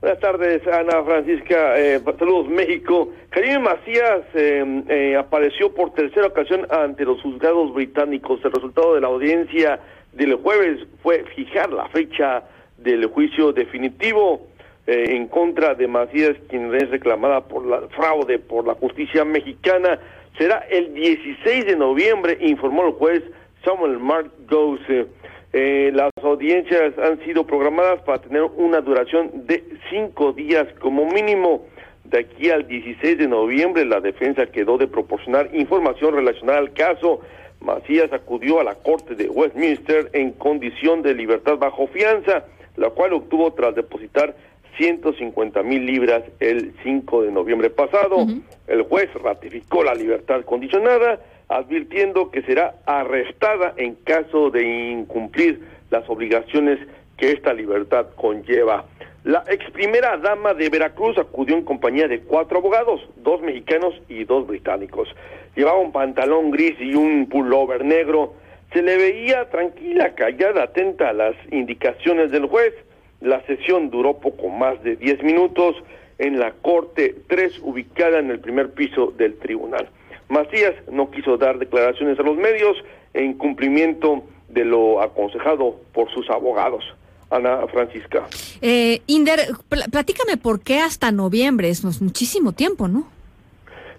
[0.00, 1.78] Buenas tardes, Ana Francisca.
[1.78, 3.12] Eh, saludos, México.
[3.28, 8.40] Karim Macías eh, eh, apareció por tercera ocasión ante los juzgados británicos.
[8.42, 9.78] El resultado de la audiencia
[10.12, 12.44] del jueves fue fijar la fecha
[12.78, 14.48] del juicio definitivo
[14.86, 19.98] eh, en contra de Macías, quien es reclamada por la fraude por la justicia mexicana.
[20.38, 23.22] Será el 16 de noviembre, informó el juez
[23.66, 25.08] Samuel Mark Gose.
[25.52, 31.66] Eh, las audiencias han sido programadas para tener una duración de cinco días como mínimo.
[32.04, 37.20] De aquí al 16 de noviembre, la defensa quedó de proporcionar información relacionada al caso.
[37.60, 42.44] Macías acudió a la Corte de Westminster en condición de libertad bajo fianza,
[42.76, 44.34] la cual obtuvo tras depositar
[44.76, 48.26] 150 mil libras el 5 de noviembre pasado.
[48.66, 55.60] El juez ratificó la libertad condicionada advirtiendo que será arrestada en caso de incumplir
[55.90, 56.78] las obligaciones
[57.18, 58.84] que esta libertad conlleva.
[59.24, 64.24] La ex primera dama de Veracruz acudió en compañía de cuatro abogados, dos mexicanos y
[64.24, 65.08] dos británicos.
[65.56, 68.32] Llevaba un pantalón gris y un pullover negro.
[68.72, 72.72] Se le veía tranquila, callada, atenta a las indicaciones del juez.
[73.20, 75.74] La sesión duró poco más de 10 minutos
[76.18, 79.88] en la Corte 3, ubicada en el primer piso del tribunal.
[80.30, 82.76] Macías no quiso dar declaraciones a los medios
[83.12, 86.84] en cumplimiento de lo aconsejado por sus abogados.
[87.30, 88.26] Ana Francisca.
[88.60, 93.06] Eh, Inder, pl platícame por qué hasta noviembre, es muchísimo tiempo, ¿no?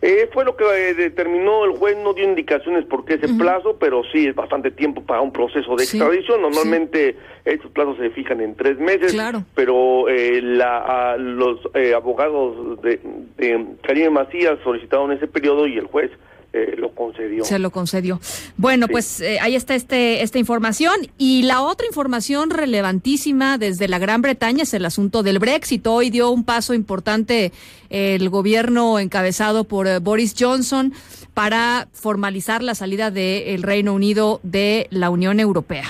[0.02, 3.30] Eh, fue lo que eh, determinó el juez, no dio indicaciones por qué ese uh
[3.30, 3.38] -huh.
[3.38, 6.38] plazo, pero sí es bastante tiempo para un proceso de extradición.
[6.38, 7.18] Sí, Normalmente sí.
[7.46, 9.44] estos plazos se fijan en tres meses, claro.
[9.54, 11.60] pero eh, la, a, los
[11.96, 13.00] abogados de,
[13.38, 16.10] de Karim Macías solicitaron ese periodo y el juez
[16.54, 17.46] eh, lo concedió.
[17.46, 18.20] Se lo concedió.
[18.58, 20.96] Bueno, pues eh, ahí está este, esta información.
[21.18, 25.88] Y la otra información relevantísima desde la Gran Bretaña es el asunto del Brexit.
[25.88, 27.54] Hoy dio un paso importante
[27.90, 30.94] el gobierno encabezado por eh, Boris Johnson
[31.34, 35.86] para formalizar la salida del Reino Unido de la Unión Europea.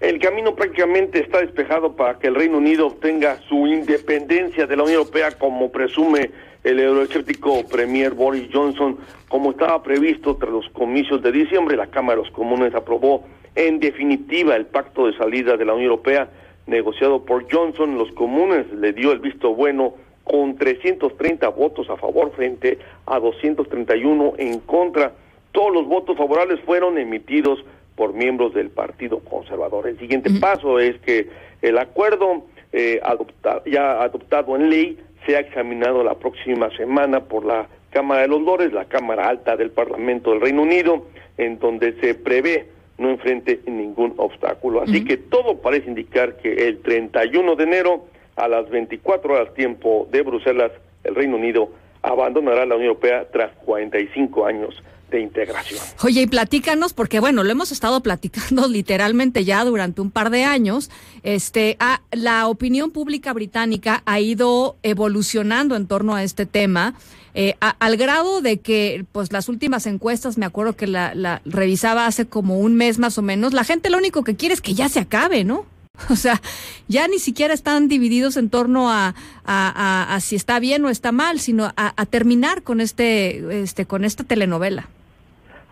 [0.00, 4.82] El camino prácticamente está despejado para que el Reino Unido obtenga su independencia de la
[4.82, 6.30] Unión Europea como presume
[6.64, 8.98] el euroescéptico Premier Boris Johnson,
[9.28, 13.80] como estaba previsto tras los comicios de diciembre, la Cámara de los Comunes aprobó en
[13.80, 16.28] definitiva el pacto de salida de la Unión Europea
[16.66, 17.98] negociado por Johnson.
[17.98, 19.94] Los comunes le dio el visto bueno
[20.24, 25.12] con 330 votos a favor frente a 231 en contra.
[25.50, 27.64] Todos los votos favorables fueron emitidos
[27.96, 29.86] por miembros del Partido Conservador.
[29.88, 31.28] El siguiente paso es que
[31.60, 37.66] el acuerdo eh, adopta- ya adoptado en ley sea examinado la próxima semana por la
[37.90, 41.06] Cámara de los Lores, la Cámara Alta del Parlamento del Reino Unido,
[41.36, 44.82] en donde se prevé no enfrente ningún obstáculo.
[44.82, 48.04] Así que todo parece indicar que el 31 de enero
[48.36, 50.72] a las 24 horas tiempo de Bruselas,
[51.04, 51.68] el Reino Unido
[52.02, 54.82] abandonará la Unión Europea tras 45 años
[55.20, 55.80] integración.
[56.02, 60.44] Oye, y platícanos, porque bueno, lo hemos estado platicando literalmente ya durante un par de
[60.44, 60.90] años.
[61.22, 61.76] Este,
[62.10, 66.94] la opinión pública británica ha ido evolucionando en torno a este tema,
[67.34, 72.26] eh, al grado de que, pues, las últimas encuestas, me acuerdo que la, revisaba hace
[72.26, 73.52] como un mes más o menos.
[73.54, 75.64] La gente lo único que quiere es que ya se acabe, ¿no?
[76.10, 76.40] O sea,
[76.88, 81.12] ya ni siquiera están divididos en torno a, a- a- si está bien o está
[81.12, 84.88] mal, sino a terminar con este, este, con esta telenovela.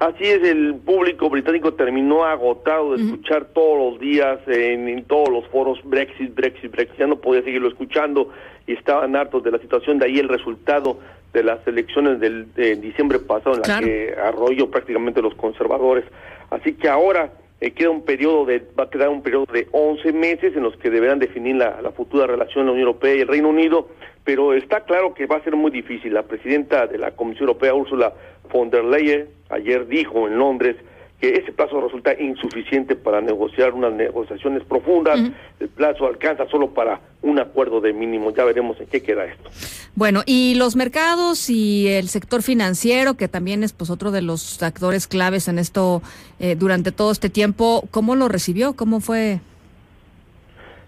[0.00, 5.28] Así es, el público británico terminó agotado de escuchar todos los días en, en todos
[5.28, 8.30] los foros Brexit, Brexit, Brexit, ya no podía seguirlo escuchando
[8.66, 10.98] y estaban hartos de la situación, de ahí el resultado
[11.34, 13.86] de las elecciones del, de diciembre pasado en la Claro.
[13.86, 16.04] que arrolló prácticamente los conservadores.
[16.48, 20.12] Así que ahora eh, queda un periodo de, va a quedar un periodo de 11
[20.14, 23.20] meses en los que deberán definir la, la futura relación de la Unión Europea y
[23.20, 23.88] el Reino Unido,
[24.24, 26.14] pero está claro que va a ser muy difícil.
[26.14, 28.12] La presidenta de la Comisión Europea, Ursula
[28.52, 30.76] von der Leyen, ayer dijo en Londres
[31.20, 35.20] que ese plazo resulta insuficiente para negociar unas negociaciones profundas.
[35.60, 38.32] El plazo alcanza solo para un acuerdo de mínimo.
[38.34, 39.50] Ya veremos en qué queda esto.
[39.94, 44.62] Bueno, y los mercados y el sector financiero, que también es pues otro de los
[44.62, 46.00] actores claves en esto
[46.38, 48.74] eh, durante todo este tiempo, ¿cómo lo recibió?
[48.74, 49.40] ¿Cómo fue?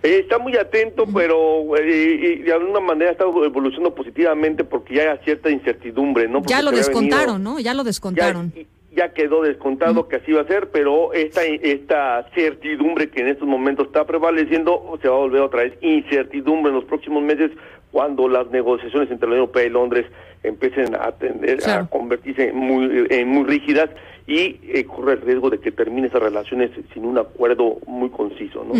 [0.02, 5.18] Eh, está muy atento, pero eh, de alguna manera está evolucionando positivamente porque ya hay
[5.24, 6.42] cierta incertidumbre, ¿no?
[6.44, 7.60] Ya lo descontaron, venido- ¿no?
[7.60, 8.52] Ya lo descontaron.
[8.94, 13.46] ya quedó descontado que así va a ser, pero esta esta certidumbre que en estos
[13.48, 17.50] momentos está prevaleciendo se va a volver otra vez incertidumbre en los próximos meses
[17.90, 20.06] cuando las negociaciones entre la Unión Europea y Londres
[20.42, 21.84] empiecen a tender Claro.
[21.84, 23.88] a convertirse en muy en muy rígidas
[24.26, 28.64] y eh, corre el riesgo de que termine esas relaciones sin un acuerdo muy conciso,
[28.64, 28.74] ¿no?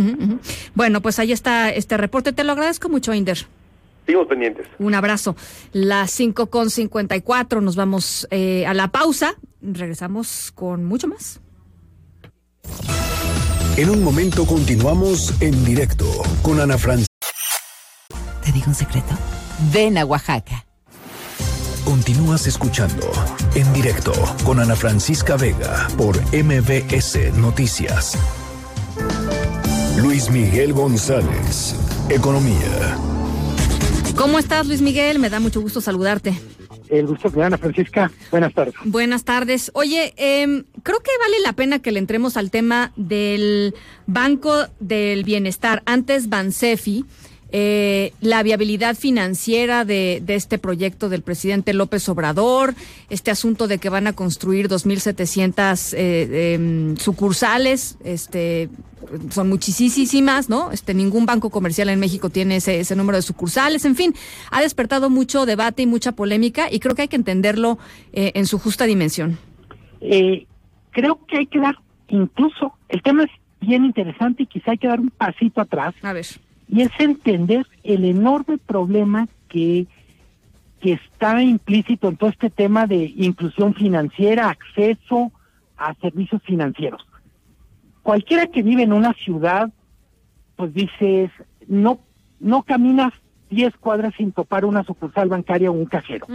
[0.75, 2.33] Bueno, pues ahí está este reporte.
[2.33, 3.39] Te lo agradezco mucho, Inder.
[4.07, 4.67] Seguimos pendientes.
[4.79, 5.37] Un abrazo.
[5.73, 9.37] Las 5 con 54, nos vamos eh, a la pausa.
[9.61, 11.41] Regresamos con mucho más.
[13.77, 16.05] En un momento continuamos en directo
[16.43, 17.07] con Ana Francisca.
[18.45, 19.15] ¿Te digo un secreto?
[19.73, 20.67] Ven a Oaxaca.
[21.85, 23.11] Continúas escuchando
[23.57, 24.13] en directo
[24.45, 28.17] con Ana Francisca Vega por MBS Noticias.
[29.99, 31.75] Luis Miguel González,
[32.09, 32.97] Economía.
[34.17, 35.19] ¿Cómo estás, Luis Miguel?
[35.19, 36.39] Me da mucho gusto saludarte.
[36.89, 38.13] El gusto de Ana Francisca.
[38.31, 38.75] Buenas tardes.
[38.85, 39.71] Buenas tardes.
[39.75, 43.75] Oye, em, creo que vale la pena que le entremos al tema del
[44.07, 47.07] Banco del Bienestar, antes Bansefi,
[47.53, 52.75] eh, la viabilidad financiera de, de este proyecto del presidente López Obrador,
[53.11, 58.71] este asunto de que van a construir 2.700 eh, em, sucursales, este,
[59.31, 60.73] son muchísimas, ¿no?
[60.73, 64.15] Este, ningún banco comercial en México tiene ese, ese número de sucursales, en fin,
[64.51, 67.79] ha despertado mucho debate y mucha polémica y creo que hay que entenderlo
[68.13, 69.39] eh, en su justa dimensión.
[70.01, 70.47] Eh,
[70.91, 71.77] creo que hay que dar,
[72.09, 75.95] incluso, el tema es bien interesante y quizá hay que dar un pasito atrás.
[76.03, 76.27] A ver.
[76.73, 79.87] Y es entender el enorme problema que,
[80.81, 85.31] que está implícito en todo este tema de inclusión financiera, acceso
[85.77, 87.07] a servicios financieros.
[88.03, 89.71] Cualquiera que vive en una ciudad,
[90.57, 91.31] pues dices,
[91.69, 92.01] no,
[92.41, 93.13] no caminas
[93.51, 96.27] 10 cuadras sin topar una sucursal bancaria o un cajero.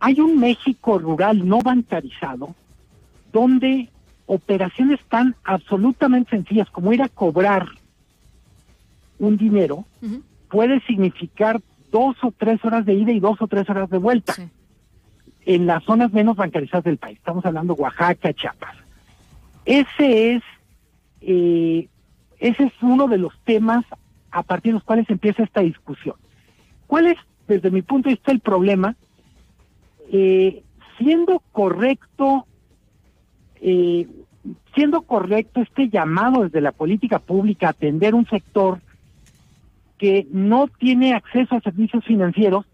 [0.00, 2.54] Hay un México rural no bancarizado
[3.34, 3.90] donde
[4.24, 7.66] operaciones tan absolutamente sencillas como ir a cobrar
[9.18, 9.84] un dinero
[10.48, 11.60] puede significar
[11.90, 14.34] dos o tres horas de ida y dos o tres horas de vuelta.
[15.46, 17.18] en las zonas menos bancarizadas del país.
[17.18, 18.76] Estamos hablando Oaxaca, Chiapas.
[19.64, 20.42] Ese es,
[21.20, 21.88] eh,
[22.40, 23.84] ese es uno de los temas
[24.32, 26.16] a partir de los cuales empieza esta discusión.
[26.88, 28.96] ¿Cuál es, desde mi punto de vista, el problema?
[30.12, 30.64] Eh,
[30.98, 32.46] siendo correcto,
[33.60, 34.08] eh,
[34.74, 38.80] siendo correcto este llamado desde la política pública a atender un sector
[39.98, 42.66] que no tiene acceso a servicios financieros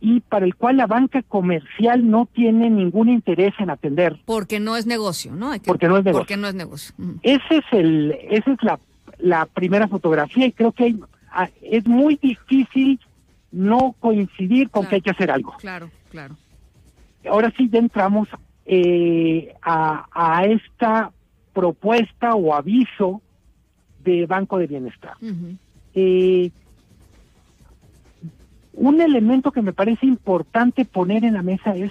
[0.00, 4.18] y para el cual la banca comercial no tiene ningún interés en atender.
[4.26, 5.52] Porque no es negocio, ¿no?
[5.52, 6.20] Hay que- Porque no es negocio.
[6.20, 6.94] Porque no es negocio.
[7.22, 8.78] Ese es el, esa es la,
[9.18, 11.00] la primera fotografía y creo que hay-
[11.30, 13.00] ah, es muy difícil
[13.52, 15.54] no coincidir con que hay que hacer algo.
[15.58, 16.36] Claro, claro.
[17.28, 18.28] Ahora sí ya entramos
[18.66, 21.10] eh, a, a esta
[21.52, 23.22] propuesta o aviso
[24.04, 25.14] de Banco de Bienestar.
[25.22, 25.56] Ujú.
[25.96, 26.50] Eh,
[28.74, 31.90] un elemento que me parece importante poner en la mesa es,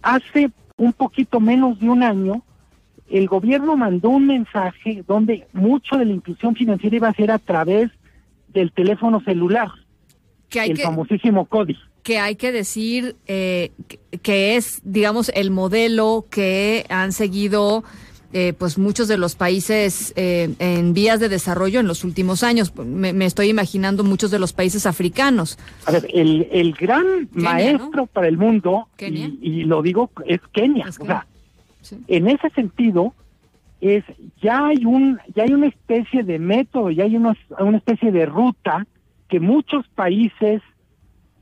[0.00, 2.42] hace un poquito menos de un año,
[3.10, 7.38] el gobierno mandó un mensaje donde mucho de la inclusión financiera iba a ser a
[7.38, 7.90] través
[8.52, 9.68] del teléfono celular,
[10.48, 11.76] Que hay el que- famosísimo CODI.
[12.04, 17.82] que hay que decir eh, que, que es, digamos, el modelo que han seguido
[18.32, 22.74] eh, pues muchos de los países eh, en vías de desarrollo en los últimos años.
[22.76, 25.58] Me, me estoy imaginando muchos de los países africanos.
[25.86, 28.88] A ver, el, el gran maestro para el mundo,
[29.42, 30.86] y, y lo digo, es Kenia.
[30.88, 31.26] O sea,
[32.06, 33.14] en ese sentido,
[33.80, 34.04] es
[34.42, 38.26] ya hay un ya hay una especie de método, ya hay una, una especie de
[38.26, 38.86] ruta
[39.28, 40.60] que muchos países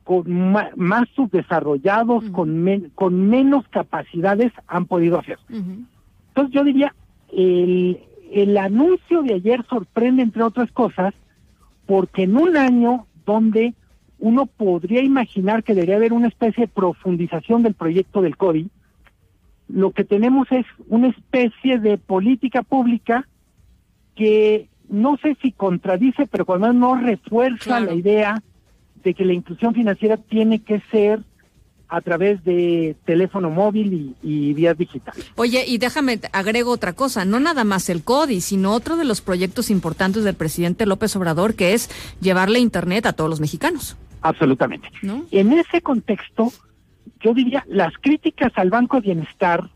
[0.05, 0.31] con
[0.77, 5.39] más subdesarrollados, con, men- con menos capacidades han podido hacer.
[6.37, 6.95] Entonces yo diría,
[7.33, 7.99] el,
[8.31, 11.15] el anuncio de ayer sorprende entre otras cosas
[11.87, 13.73] porque en un año donde
[14.19, 18.69] uno podría imaginar que debería haber una especie de profundización del proyecto del CODI,
[19.69, 23.27] lo que tenemos es una especie de política pública
[24.15, 28.43] que no sé si contradice, pero cuando no refuerza la idea
[29.03, 31.21] de que la inclusión financiera tiene que ser
[31.89, 35.25] a través de teléfono móvil y, y vías digitales.
[35.37, 39.21] Oye, y déjame, agrego otra cosa, no nada más el CODI, sino otro de los
[39.21, 41.89] proyectos importantes del presidente López Obrador, que es
[42.21, 43.97] llevarle Internet a todos los mexicanos.
[44.23, 44.89] Absolutamente.
[45.03, 45.25] ¿No?
[45.31, 46.53] En ese contexto,
[47.21, 49.69] yo diría, las críticas al Banco de Bienestar,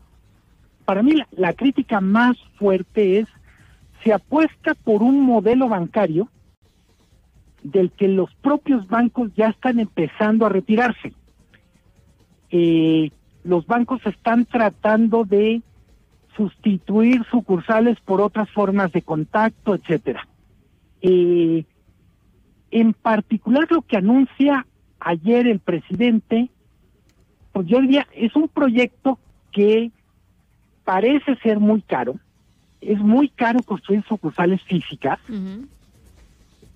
[0.83, 3.27] para mí la, la crítica más fuerte es,
[4.03, 6.27] se apuesta por un modelo bancario
[7.63, 11.13] del que los propios bancos ya están empezando a retirarse.
[12.51, 13.11] Eh,
[13.43, 15.61] los bancos están tratando de
[16.35, 20.27] sustituir sucursales por otras formas de contacto, etcétera.
[21.01, 21.65] Eh,
[22.71, 24.65] en particular lo que anuncia
[24.99, 26.49] ayer el presidente,
[27.51, 29.19] pues yo diría, es un proyecto
[29.51, 29.91] que
[30.83, 32.15] parece ser muy caro.
[32.79, 35.19] Es muy caro construir sucursales físicas.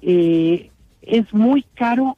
[0.02, 0.70] Eh,
[1.02, 2.18] es muy caro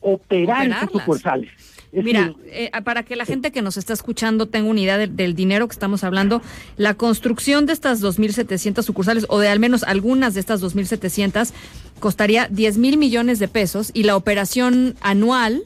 [0.00, 1.02] operar esas Operarlas.
[1.02, 1.50] sucursales.
[1.92, 5.16] Es Mira, eh, para que la gente que nos está escuchando tenga una idea del,
[5.16, 6.42] del dinero que estamos hablando,
[6.76, 11.52] la construcción de estas 2.700 sucursales, o de al menos algunas de estas 2.700,
[12.00, 15.62] costaría 10 mil millones de pesos y la operación anual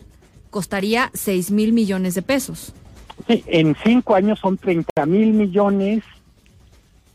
[0.51, 2.75] costaría 6 mil millones de pesos.
[3.27, 6.03] Sí, en cinco años son 30 mil millones.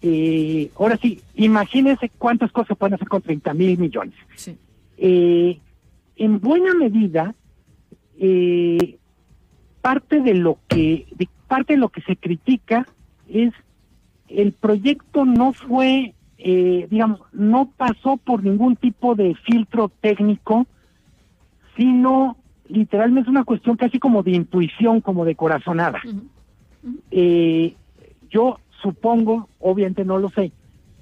[0.01, 4.15] Eh, ahora sí, imagínense cuántas cosas pueden hacer con 30 mil millones.
[4.35, 4.57] Sí.
[4.97, 5.59] Eh,
[6.17, 7.35] en buena medida,
[8.17, 8.97] eh,
[9.81, 12.87] parte de lo que de parte de lo que se critica
[13.29, 13.53] es
[14.29, 20.65] el proyecto no fue, eh, digamos, no pasó por ningún tipo de filtro técnico,
[21.77, 22.37] sino
[22.67, 26.01] literalmente es una cuestión casi como de intuición, como de corazonada.
[27.11, 27.75] Eh,
[28.29, 30.51] yo supongo, obviamente no lo sé,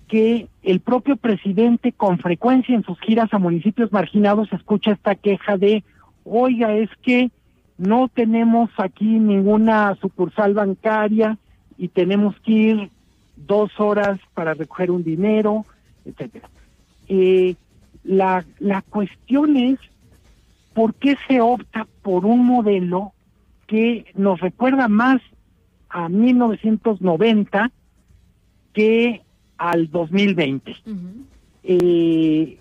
[0.08, 5.58] que el propio presidente con frecuencia en sus giras a municipios marginados escucha esta queja
[5.58, 5.84] de,
[6.24, 7.32] oiga, es que
[7.78, 11.38] no tenemos aquí ninguna sucursal bancaria
[11.78, 12.89] y tenemos que ir
[13.36, 15.66] dos horas para recoger un dinero,
[16.06, 16.49] etcétera.
[17.08, 17.56] Eh,
[18.04, 19.80] la, la cuestión es
[20.74, 23.14] por qué se opta por un modelo
[23.68, 25.22] que nos recuerda más
[25.89, 27.72] a 1990
[28.74, 29.22] que
[29.58, 30.76] al 2020.
[31.64, 32.58] Eh,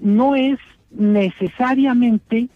[0.00, 0.58] no es
[0.90, 2.48] necesariamente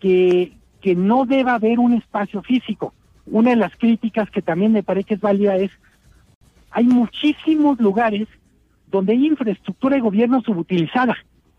[0.00, 2.92] que, que no deba haber un espacio físico.
[3.26, 5.70] Una de las críticas que también me parece que es válida es,
[6.70, 8.28] hay muchísimos lugares
[8.90, 11.16] donde hay infraestructura de gobierno subutilizada.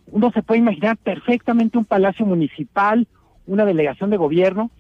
[0.08, 3.08] Uno se puede imaginar perfectamente un palacio municipal,
[3.48, 4.72] una delegación de gobierno,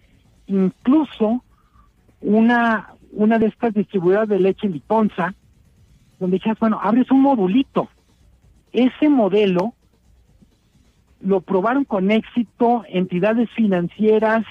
[0.48, 1.44] incluso
[2.22, 5.34] una, una de estas distribuidoras de leche liponza,
[6.20, 7.90] donde dijeras, bueno, abres un modulito.
[8.72, 9.74] Ese modelo
[11.22, 14.46] lo probaron con éxito entidades financieras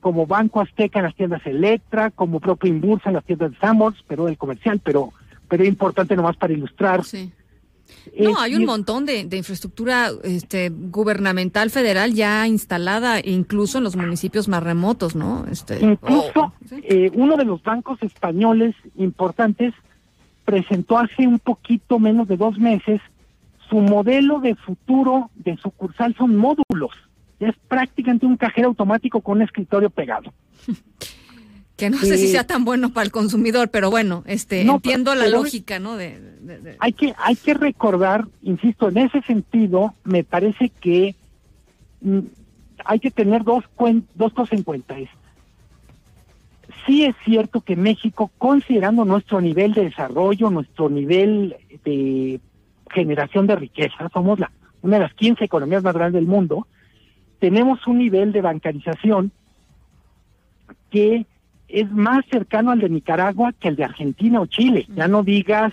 [0.00, 3.94] como Banco Azteca en las tiendas Electra, como propio Inbursa en las tiendas de Samos,
[4.06, 5.12] pero el comercial, pero
[5.48, 7.04] pero es importante nomás para ilustrar.
[7.04, 7.32] Sí.
[8.18, 13.96] No, hay un montón de, de, infraestructura este, gubernamental federal ya instalada, incluso en los
[13.96, 15.46] municipios más remotos, ¿no?
[15.50, 16.52] Este, incluso oh,
[16.82, 19.72] eh, uno de los bancos españoles importantes
[20.48, 23.02] presentó hace un poquito menos de dos meses
[23.68, 26.92] su modelo de futuro de sucursal son módulos.
[27.38, 30.32] Es prácticamente un cajero automático con un escritorio pegado.
[31.76, 35.28] que no sé si sea tan bueno para el consumidor, pero bueno, este entiendo la
[35.28, 35.98] lógica, ¿no?
[35.98, 36.18] De,
[36.78, 41.14] Hay que hay que recordar, insisto, en ese sentido, me parece que
[42.00, 42.20] mm,
[42.86, 43.64] hay que tener dos
[44.14, 44.98] dos cosas en cuenta.
[44.98, 45.10] Es
[46.88, 52.40] sí es cierto que México, considerando nuestro nivel de desarrollo, nuestro nivel de
[52.90, 56.66] generación de riqueza, somos la una de las 15 economías más grandes del mundo,
[57.40, 59.32] tenemos un nivel de bancarización
[60.90, 61.26] que
[61.68, 64.86] es más cercano al de Nicaragua que al de Argentina o Chile.
[64.94, 65.72] Ya no digas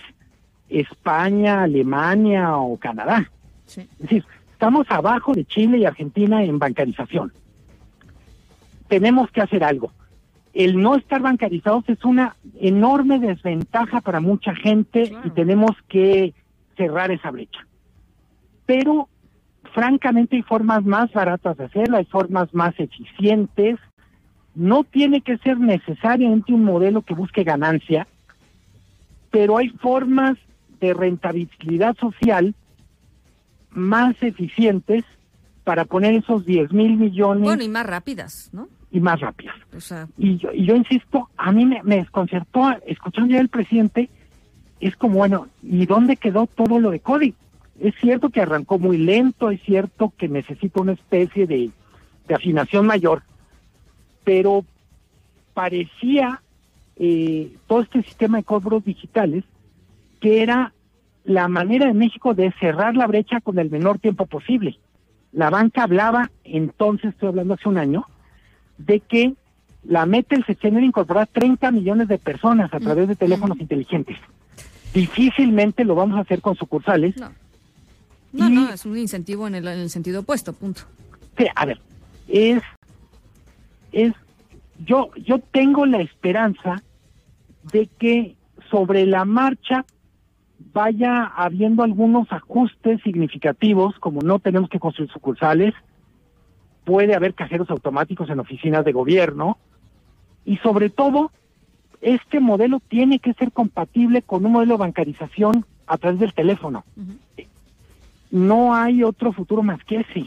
[0.68, 3.30] España, Alemania o Canadá.
[3.66, 7.32] Es decir, estamos abajo de Chile y Argentina en bancarización.
[8.88, 9.92] Tenemos que hacer algo.
[10.56, 16.32] El no estar bancarizados es una enorme desventaja para mucha gente y tenemos que
[16.78, 17.66] cerrar esa brecha.
[18.64, 19.10] Pero,
[19.74, 23.78] francamente, hay formas más baratas de hacerlo, hay formas más eficientes,
[24.54, 28.06] no tiene que ser necesariamente un modelo que busque ganancia,
[29.30, 30.38] pero hay formas
[30.80, 32.54] de rentabilidad social
[33.72, 35.04] más eficientes
[35.64, 37.44] para poner esos 10 mil millones.
[37.44, 38.68] Bueno, y más rápidas, ¿no?
[38.90, 39.56] Y más rápidas.
[40.16, 44.08] y, yo, y yo insisto, a mí me, me desconcertó, escuchando ya el presidente,
[44.80, 47.34] es como, bueno, ¿y dónde quedó todo lo de Cody?
[47.80, 51.70] Es cierto que arrancó muy lento, es cierto que necesita una especie de,
[52.28, 53.22] de afinación mayor,
[54.24, 54.64] pero
[55.52, 56.42] parecía
[56.96, 59.44] eh, todo este sistema de cobros digitales
[60.20, 60.72] que era
[61.24, 64.78] la manera de México de cerrar la brecha con el menor tiempo posible.
[65.32, 68.06] La banca hablaba, entonces estoy hablando hace un año,
[68.78, 69.34] de que
[69.84, 74.16] la meta del sexenio era incorporar 30 millones de personas a través de teléfonos inteligentes.
[74.92, 77.16] Difícilmente lo vamos a hacer con sucursales.
[77.16, 77.30] No,
[78.32, 80.82] no, no es un incentivo en el, en el sentido opuesto, punto.
[81.38, 81.80] Sí, a ver,
[82.28, 82.62] es
[83.92, 84.12] es
[84.84, 86.82] yo yo tengo la esperanza
[87.72, 88.36] de que
[88.70, 89.84] sobre la marcha
[90.72, 95.74] vaya habiendo algunos ajustes significativos, como no tenemos que construir sucursales,
[96.86, 99.58] puede haber cajeros automáticos en oficinas de gobierno
[100.44, 101.32] y sobre todo
[102.00, 106.84] este modelo tiene que ser compatible con un modelo de bancarización a través del teléfono.
[108.30, 110.24] No hay otro futuro más que ese.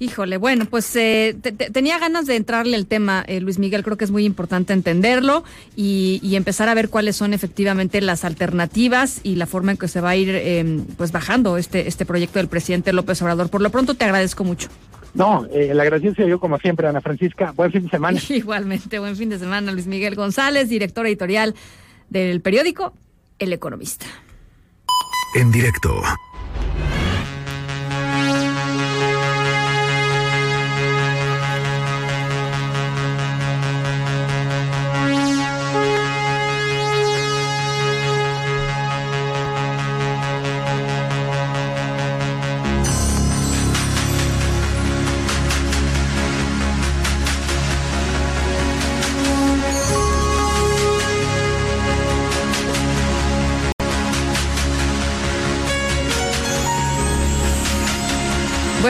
[0.00, 1.36] Híjole, bueno, pues eh,
[1.72, 5.42] tenía ganas de entrarle al tema, eh, Luis Miguel, creo que es muy importante entenderlo
[5.74, 10.00] y, empezar a ver cuáles son efectivamente las alternativas y la forma en que se
[10.00, 13.50] va a ir em, pues bajando este, este proyecto del presidente López Obrador.
[13.50, 14.68] Por lo pronto te agradezco mucho.
[15.14, 17.52] No, eh, el agradecido yo como siempre, Ana Francisca.
[17.56, 18.20] Buen fin de semana.
[18.28, 21.56] Igualmente, buen fin de semana, Luis Miguel González, director editorial
[22.08, 22.94] del periódico
[23.40, 24.06] El Economista.
[25.34, 26.00] En directo.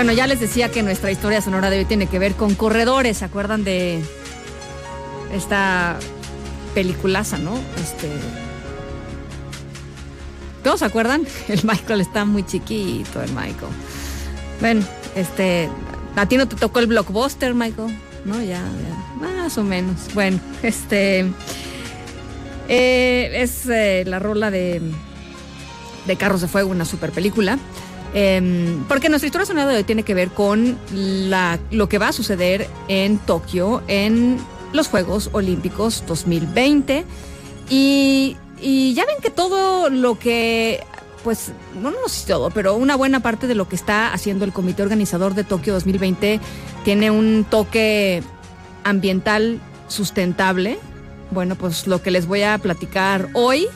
[0.08, 3.18] Bueno, ya les decía que nuestra historia sonora de hoy tiene que ver con corredores.
[3.18, 4.02] ¿Se acuerdan de
[5.34, 5.98] esta
[6.74, 7.60] peliculaza, no?
[7.78, 8.08] Este.
[10.64, 11.26] ¿Todos se acuerdan?
[11.48, 13.70] El Michael está muy chiquito, el Michael.
[14.62, 14.82] Bueno,
[15.14, 15.68] este.
[16.16, 17.94] A ti no te tocó el blockbuster, Michael.
[18.24, 18.42] ¿No?
[18.42, 18.62] Ya.
[19.20, 20.14] Más o menos.
[20.14, 21.26] Bueno, este.
[22.70, 24.80] Eh, es eh, la rola de.
[26.06, 27.58] De Carros de Fuego, una super película.
[28.14, 30.78] Em, porque nuestra historia sonora de hoy tiene que ver con
[31.70, 34.38] lo que va a suceder en Tokio en
[34.72, 37.04] los Juegos Olímpicos 2020.
[37.70, 38.36] Y,
[38.94, 40.82] ya ven que todo lo que
[41.22, 44.52] pues, no, no sé todo, pero una buena parte de lo que está haciendo el
[44.52, 46.40] comité organizador de Tokio 2020
[46.84, 48.22] tiene un toque
[48.84, 50.78] ambiental sustentable.
[51.30, 53.66] Bueno, pues lo que les voy a platicar hoy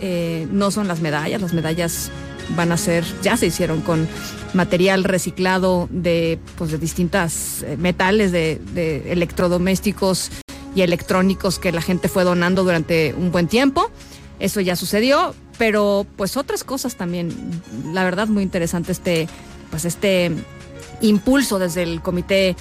[0.00, 2.10] eh, no son las medallas, las medallas
[2.50, 4.08] van a ser, ya se hicieron con
[4.54, 8.60] material reciclado de, pues, de distintas eh, metales, de,
[9.06, 10.30] electrodomésticos
[10.74, 13.90] y electrónicos que la gente fue donando durante un buen tiempo.
[14.38, 17.32] Eso ya sucedió, pero pues otras cosas también.
[17.92, 19.28] La verdad, muy interesante este,
[19.70, 20.32] pues este
[21.00, 22.56] impulso desde el Comité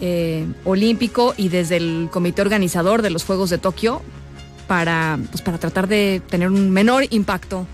[0.00, 4.00] eh, Olímpico y desde el Comité Organizador de los Juegos de Tokio
[4.66, 7.66] para, pues, para tratar de tener un menor impacto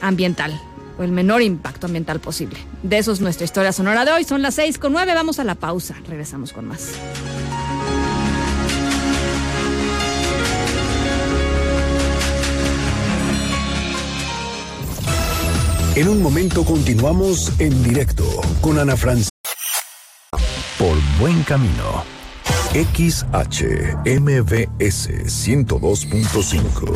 [0.00, 0.60] ambiental
[0.98, 2.58] o el menor impacto ambiental posible.
[2.82, 4.24] De eso es nuestra historia sonora de hoy.
[4.24, 5.14] Son las seis con nueve.
[5.14, 5.96] Vamos a la pausa.
[6.08, 6.92] Regresamos con más.
[15.96, 18.24] En un momento continuamos en directo
[18.60, 19.30] con Ana Francis.
[20.78, 22.04] Por buen camino.
[22.74, 24.04] XHMBS
[25.24, 26.92] 102.5.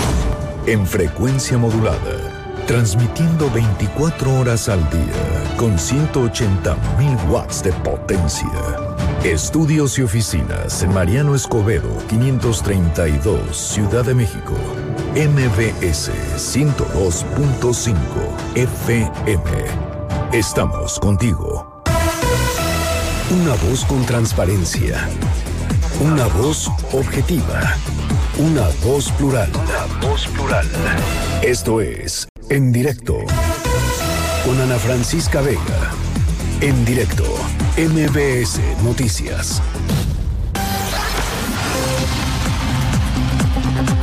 [0.66, 2.39] En frecuencia modulada.
[2.70, 8.48] Transmitiendo 24 horas al día con 180.000 watts de potencia.
[9.24, 14.54] Estudios y oficinas en Mariano Escobedo, 532, Ciudad de México.
[15.16, 17.96] MBS 102.5
[18.54, 19.50] FM.
[20.32, 21.82] Estamos contigo.
[23.32, 25.08] Una voz con transparencia.
[26.00, 27.74] Una voz objetiva.
[28.38, 29.50] Una voz plural.
[29.56, 30.68] Una voz plural.
[31.42, 33.16] Esto es En Directo.
[34.44, 35.92] Con Ana Francisca Vega.
[36.60, 37.22] En directo.
[37.78, 39.62] MBS Noticias.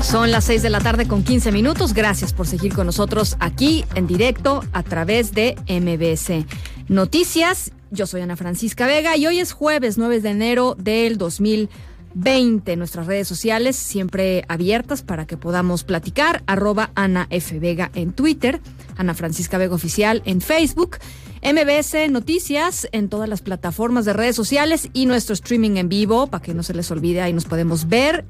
[0.02, 1.94] Son las 6 de la tarde con 15 minutos.
[1.94, 6.48] Gracias por seguir con nosotros aquí en directo a través de MBC
[6.88, 7.74] Noticias.
[7.92, 11.97] Yo soy Ana Francisca Vega y hoy es jueves 9 de enero del 2020.
[12.18, 16.44] Nuestras redes sociales siempre abiertas para que podamos platicar.
[16.48, 17.60] Arroba Ana F.
[17.60, 18.60] Vega en Twitter,
[18.98, 20.98] Ana Francisca Vega Oficial en Facebook.
[21.44, 26.44] MBS Noticias en todas las plataformas de redes sociales y nuestro streaming en vivo, para
[26.44, 28.26] que no se les olvide, ahí nos podemos ver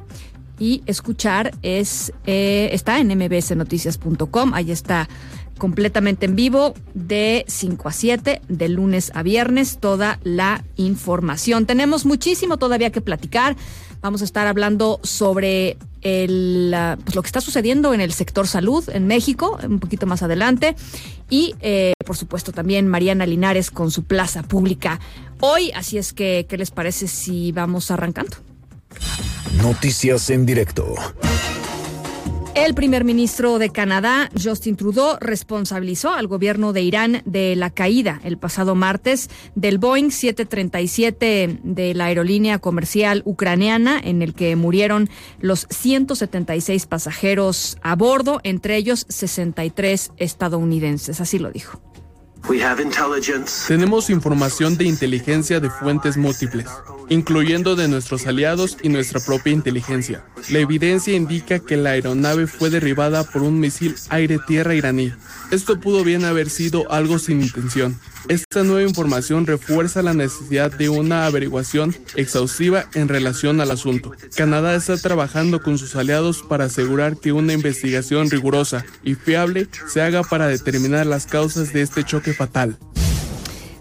[0.60, 5.08] y escuchar es eh, está en mbsnoticias.com, ahí está
[5.58, 11.66] completamente en vivo de 5 a 7, de lunes a viernes, toda la información.
[11.66, 13.56] Tenemos muchísimo todavía que platicar.
[14.02, 18.88] Vamos a estar hablando sobre uh, pues lo que está sucediendo en el sector salud
[18.90, 20.76] en México, un poquito más adelante.
[21.30, 25.00] Y, eh, por supuesto, también Mariana Linares con su plaza pública
[25.40, 25.72] hoy.
[25.72, 28.38] Así es que, ¿qué les parece si vamos arrancando?
[29.62, 30.96] Noticias en directo.
[32.58, 38.20] El primer ministro de Canadá, Justin Trudeau, responsabilizó al gobierno de Irán de la caída
[38.24, 45.08] el pasado martes del Boeing 737 de la aerolínea comercial ucraniana, en el que murieron
[45.40, 51.22] los 176 pasajeros a bordo, entre ellos 63 estadounidenses.
[51.22, 51.80] Así lo dijo.
[53.68, 56.68] Tenemos información de inteligencia de fuentes múltiples,
[57.10, 60.24] incluyendo de nuestros aliados y nuestra propia inteligencia.
[60.50, 65.12] La evidencia indica que la aeronave fue derribada por un misil aire-tierra iraní.
[65.52, 68.00] Esto pudo bien haber sido algo sin intención.
[68.30, 74.12] Esta nueva información refuerza la necesidad de una averiguación exhaustiva en relación al asunto.
[74.36, 80.02] Canadá está trabajando con sus aliados para asegurar que una investigación rigurosa y fiable se
[80.02, 82.78] haga para determinar las causas de este choque fatal.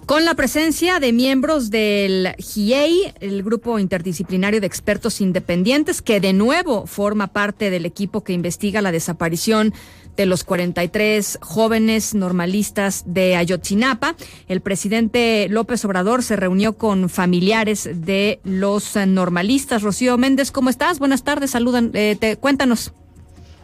[0.06, 6.32] Con la presencia de miembros del GIEI, el grupo interdisciplinario de expertos independientes, que de
[6.32, 9.74] nuevo forma parte del equipo que investiga la desaparición
[10.16, 14.14] de los 43 jóvenes normalistas de Ayotzinapa,
[14.46, 19.82] el presidente López Obrador se reunió con familiares de los normalistas.
[19.82, 21.00] Rocío Méndez, ¿cómo estás?
[21.00, 22.92] Buenas tardes, saludan, eh, te, cuéntanos.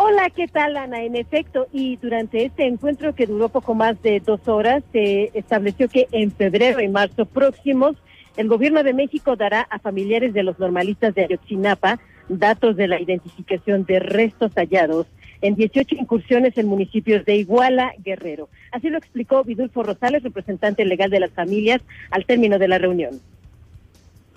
[0.05, 1.05] Hola, ¿qué tal, Ana?
[1.05, 5.89] En efecto, y durante este encuentro que duró poco más de dos horas, se estableció
[5.89, 7.95] que en febrero y marzo próximos,
[8.37, 13.01] el gobierno de México dará a familiares de los normalistas de Ayotzinapa datos de la
[13.01, 15.07] identificación de restos hallados
[15.41, 18.49] en 18 incursiones en municipios de Iguala, Guerrero.
[18.73, 21.81] Así lo explicó Vidulfo Rosales, representante legal de las familias,
[22.11, 23.21] al término de la reunión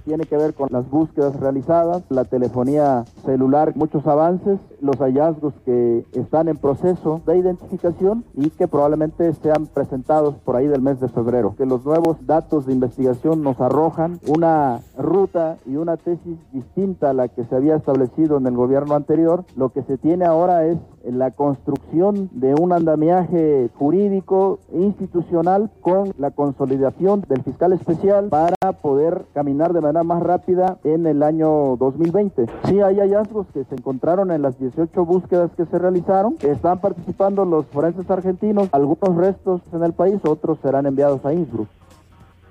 [0.06, 6.06] tiene que ver con las búsquedas realizadas, la telefonía celular, muchos avances, los hallazgos que
[6.14, 11.10] están en proceso de identificación y que probablemente sean presentados por ahí del mes de
[11.10, 11.56] febrero.
[11.58, 17.14] Que los nuevos datos de investigación nos arrojan una ruta y una tesis distinta a
[17.14, 19.44] la que se había establecido en el gobierno anterior.
[19.56, 20.78] Lo que se tiene ahora es
[21.12, 29.26] la construcción de un andamiaje jurídico institucional con la consolidación del fiscal especial para poder
[29.34, 32.46] caminar de manera más rápida en el año 2020.
[32.66, 36.36] Sí hay hallazgos que se encontraron en las 18 búsquedas que se realizaron.
[36.42, 41.68] Están participando los forenses argentinos, algunos restos en el país, otros serán enviados a Innsbruck.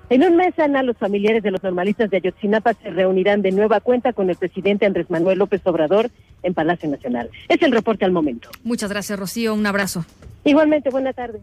[0.09, 3.79] En un mes, Ana, los familiares de los normalistas de Ayotzinapa se reunirán de nueva
[3.79, 6.11] cuenta con el presidente Andrés Manuel López Obrador
[6.43, 7.31] en Palacio Nacional.
[7.49, 8.49] Es el reporte al momento.
[8.63, 9.55] Muchas gracias, Rocío.
[9.55, 10.05] Un abrazo.
[10.43, 11.39] Igualmente, buena tarde.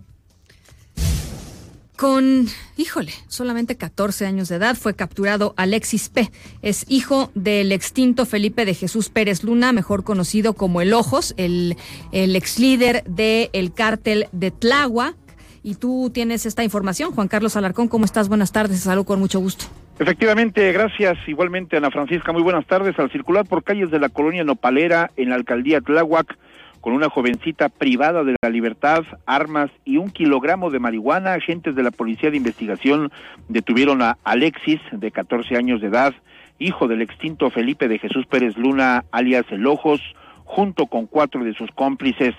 [1.96, 2.46] Con,
[2.76, 6.30] híjole, solamente 14 años de edad fue capturado Alexis P.
[6.62, 11.76] Es hijo del extinto Felipe de Jesús Pérez Luna, mejor conocido como El Ojos, el,
[12.10, 15.16] el ex líder del cártel de Tláhuac.
[15.62, 17.12] Y tú tienes esta información.
[17.12, 18.28] Juan Carlos Alarcón, ¿cómo estás?
[18.28, 18.80] Buenas tardes.
[18.80, 19.66] Salud con mucho gusto.
[19.98, 22.32] Efectivamente, gracias igualmente Ana Francisca.
[22.32, 22.98] Muy buenas tardes.
[22.98, 26.36] Al circular por calles de la colonia Nopalera en la alcaldía Tláhuac,
[26.80, 31.84] con una jovencita privada de la libertad, armas y un kilogramo de marihuana, agentes de
[31.84, 33.12] la Policía de Investigación
[33.48, 36.12] detuvieron a Alexis, de 14 años de edad,
[36.58, 40.00] hijo del extinto Felipe de Jesús Pérez Luna, alias El Ojos,
[40.44, 42.34] junto con cuatro de sus cómplices.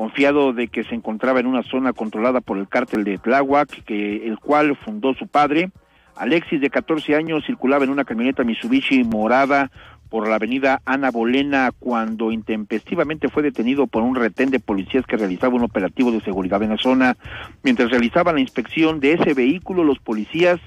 [0.00, 4.26] Confiado de que se encontraba en una zona controlada por el cártel de Tláhuac, que,
[4.26, 5.72] el cual fundó su padre,
[6.16, 9.70] Alexis, de 14 años, circulaba en una camioneta Mitsubishi morada
[10.08, 15.18] por la avenida Ana Bolena cuando intempestivamente fue detenido por un retén de policías que
[15.18, 17.18] realizaba un operativo de seguridad en la zona.
[17.62, 20.60] Mientras realizaban la inspección de ese vehículo, los policías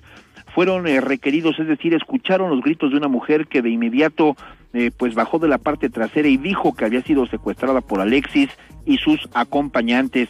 [0.54, 4.36] fueron eh, requeridos, es decir, escucharon los gritos de una mujer que de inmediato
[4.74, 8.50] eh, pues bajó de la parte trasera y dijo que había sido secuestrada por Alexis
[8.86, 10.30] y sus acompañantes.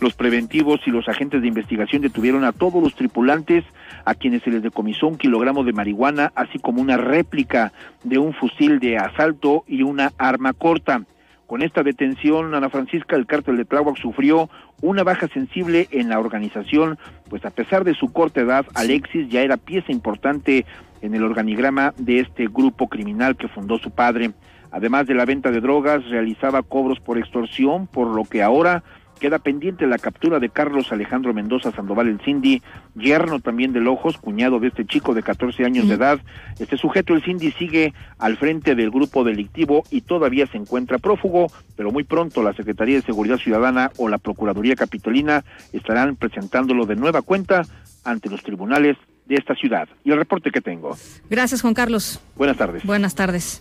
[0.00, 3.64] Los preventivos y los agentes de investigación detuvieron a todos los tripulantes
[4.04, 7.72] a quienes se les decomisó un kilogramo de marihuana, así como una réplica
[8.04, 11.02] de un fusil de asalto y una arma corta.
[11.46, 14.50] Con esta detención, Ana Francisca, el cártel de Tláhuac sufrió
[14.82, 16.98] una baja sensible en la organización,
[17.30, 20.66] pues a pesar de su corta edad, Alexis ya era pieza importante
[21.02, 24.32] en el organigrama de este grupo criminal que fundó su padre.
[24.72, 28.82] Además de la venta de drogas, realizaba cobros por extorsión, por lo que ahora
[29.18, 32.62] queda pendiente la captura de Carlos Alejandro Mendoza Sandoval el Cindy,
[32.94, 36.20] yerno también del Ojos, cuñado de este chico de 14 años de edad.
[36.58, 41.46] Este sujeto, el Cindy, sigue al frente del grupo delictivo y todavía se encuentra prófugo,
[41.76, 46.96] pero muy pronto la Secretaría de Seguridad Ciudadana o la Procuraduría Capitolina estarán presentándolo de
[46.96, 47.62] nueva cuenta
[48.04, 48.96] ante los tribunales
[49.26, 49.88] de esta ciudad.
[50.04, 50.96] Y el reporte que tengo.
[51.28, 52.20] Gracias, Juan Carlos.
[52.36, 52.84] Buenas tardes.
[52.84, 53.60] Buenas tardes.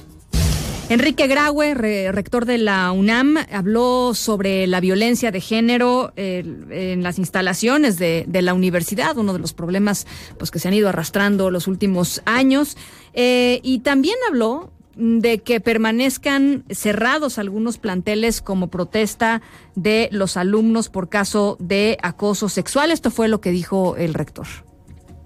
[0.87, 7.01] Enrique Graue, re- rector de la UNAM, habló sobre la violencia de género eh, en
[7.01, 10.05] las instalaciones de, la universidad, uno de los problemas
[10.37, 12.77] pues, que se han ido arrastrando los últimos años.
[13.13, 19.41] Eh, y también habló de que permanezcan cerrados algunos planteles como protesta
[19.73, 22.91] de los alumnos por caso de acoso sexual.
[22.91, 24.45] Esto fue lo que dijo el rector.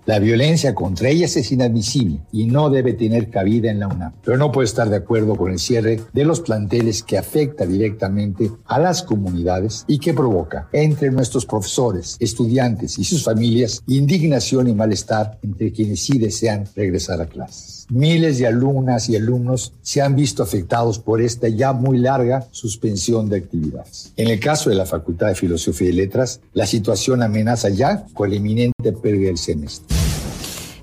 [0.10, 4.14] La violencia contra ellas es inadmisible y no debe tener cabida en la UNAM.
[4.26, 8.50] Pero no puedo estar de acuerdo con el cierre de los planteles que afecta directamente
[8.66, 14.74] a las comunidades y que provoca entre nuestros profesores, estudiantes y sus familias indignación y
[14.74, 17.86] malestar entre quienes sí desean regresar a clases.
[17.92, 23.30] Miles de alumnas y alumnos se han visto afectados por esta ya muy larga suspensión
[23.30, 24.12] de actividades.
[24.16, 28.32] En el caso de la Facultad de Filosofía y Letras, la situación amenaza ya con
[28.32, 29.99] la inminente pérdida del semestre.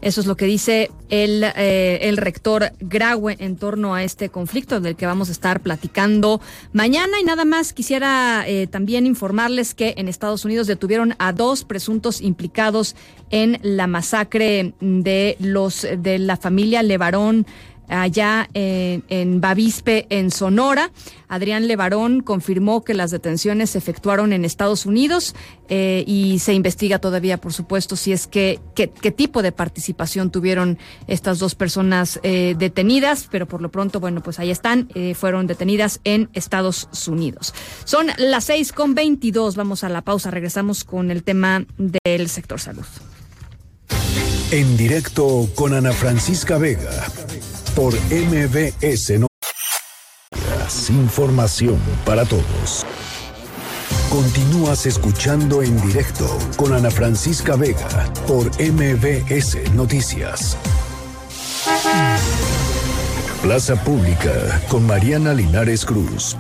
[0.07, 4.81] Eso es lo que dice el, eh, el rector Graue en torno a este conflicto
[4.81, 6.41] del que vamos a estar platicando
[6.73, 7.19] mañana.
[7.21, 12.21] Y nada más quisiera eh, también informarles que en Estados Unidos detuvieron a dos presuntos
[12.21, 12.95] implicados
[13.31, 17.45] en la masacre de los de la familia Levarón
[17.89, 20.91] allá en, Bavispe, en Sonora.
[21.29, 25.35] Adrián Levarón confirmó que las detenciones se efectuaron en Estados Unidos
[25.69, 30.31] eh, y se investiga todavía, por supuesto, si es que qué, qué tipo de participación
[30.31, 30.79] tuvieron
[31.09, 35.47] estas dos personas eh, detenidas, pero por lo pronto, bueno, pues ahí están, eh, fueron
[35.47, 37.55] detenidas en Estados Unidos.
[37.85, 42.61] Son las seis con veintidós, vamos a la pausa, regresamos con el tema del sector
[42.61, 42.87] salud.
[44.53, 47.07] En directo con Ana Francisca Vega
[47.77, 50.91] por MBS Noticias.
[50.91, 52.87] Información para todos.
[54.09, 60.57] Continúas escuchando en directo con Ana Francisca Vega por MBS Noticias.
[63.43, 66.35] Plaza Pública con Mariana Linares Cruz.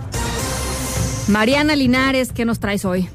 [1.28, 3.11] Mariana Linares, ¿qué nos traes hoy?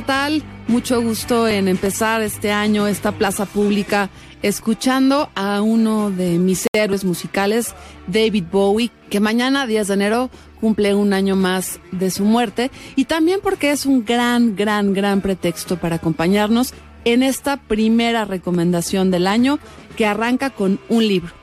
[0.00, 0.42] ¿Qué tal?
[0.66, 4.08] Mucho gusto en empezar este año, esta plaza pública,
[4.40, 7.74] escuchando a uno de mis héroes musicales,
[8.06, 13.04] David Bowie, que mañana, 10 de enero, cumple un año más de su muerte, y
[13.04, 16.72] también porque es un gran, gran, gran pretexto para acompañarnos
[17.04, 19.58] en esta primera recomendación del año
[19.98, 21.39] que arranca con un libro.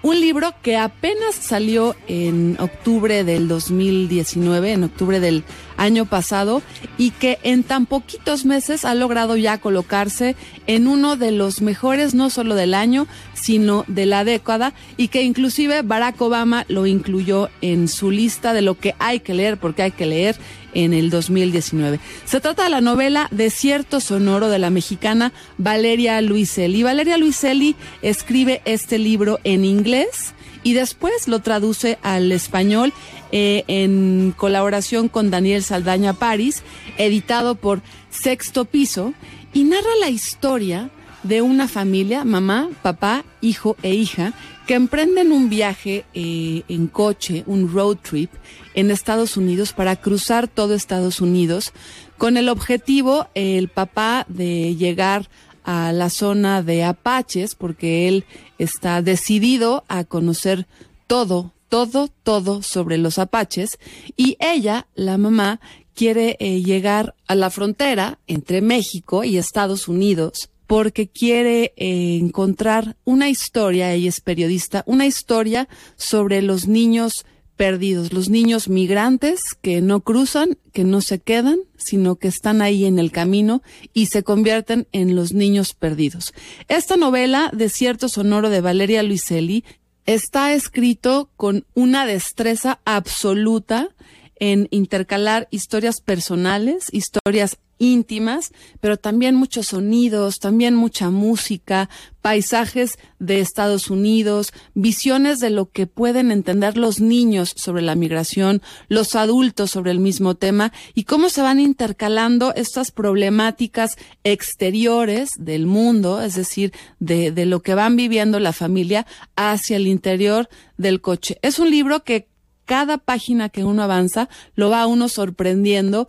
[0.00, 5.42] Un libro que apenas salió en octubre del 2019, en octubre del
[5.76, 6.62] año pasado,
[6.98, 10.36] y que en tan poquitos meses ha logrado ya colocarse
[10.68, 15.24] en uno de los mejores no solo del año, sino de la década, y que
[15.24, 19.82] inclusive Barack Obama lo incluyó en su lista de lo que hay que leer, porque
[19.82, 20.36] hay que leer
[20.74, 22.00] en el 2019.
[22.24, 26.82] Se trata de la novela Desierto Sonoro de la mexicana Valeria Luiselli.
[26.82, 32.92] Valeria Luiselli escribe este libro en inglés y después lo traduce al español
[33.32, 36.62] eh, en colaboración con Daniel Saldaña París,
[36.96, 39.14] editado por Sexto Piso,
[39.52, 40.90] y narra la historia
[41.22, 44.32] de una familia, mamá, papá, hijo e hija,
[44.68, 48.30] que emprenden un viaje eh, en coche, un road trip
[48.74, 51.72] en Estados Unidos para cruzar todo Estados Unidos
[52.18, 55.30] con el objetivo, el papá, de llegar
[55.64, 58.26] a la zona de Apaches porque él
[58.58, 60.66] está decidido a conocer
[61.06, 63.78] todo, todo, todo sobre los Apaches
[64.18, 65.60] y ella, la mamá,
[65.94, 72.98] quiere eh, llegar a la frontera entre México y Estados Unidos porque quiere eh, encontrar
[73.04, 75.66] una historia, ella es periodista, una historia
[75.96, 77.24] sobre los niños
[77.56, 82.84] perdidos, los niños migrantes que no cruzan, que no se quedan, sino que están ahí
[82.84, 83.62] en el camino
[83.94, 86.34] y se convierten en los niños perdidos.
[86.68, 89.64] Esta novela, Desierto Sonoro de Valeria Luiselli,
[90.04, 93.88] está escrito con una destreza absoluta
[94.36, 101.88] en intercalar historias personales, historias íntimas, pero también muchos sonidos, también mucha música,
[102.20, 108.60] paisajes de Estados Unidos, visiones de lo que pueden entender los niños sobre la migración,
[108.88, 115.66] los adultos sobre el mismo tema y cómo se van intercalando estas problemáticas exteriores del
[115.66, 119.06] mundo, es decir, de, de lo que van viviendo la familia
[119.36, 121.38] hacia el interior del coche.
[121.42, 122.28] Es un libro que
[122.64, 126.08] cada página que uno avanza lo va a uno sorprendiendo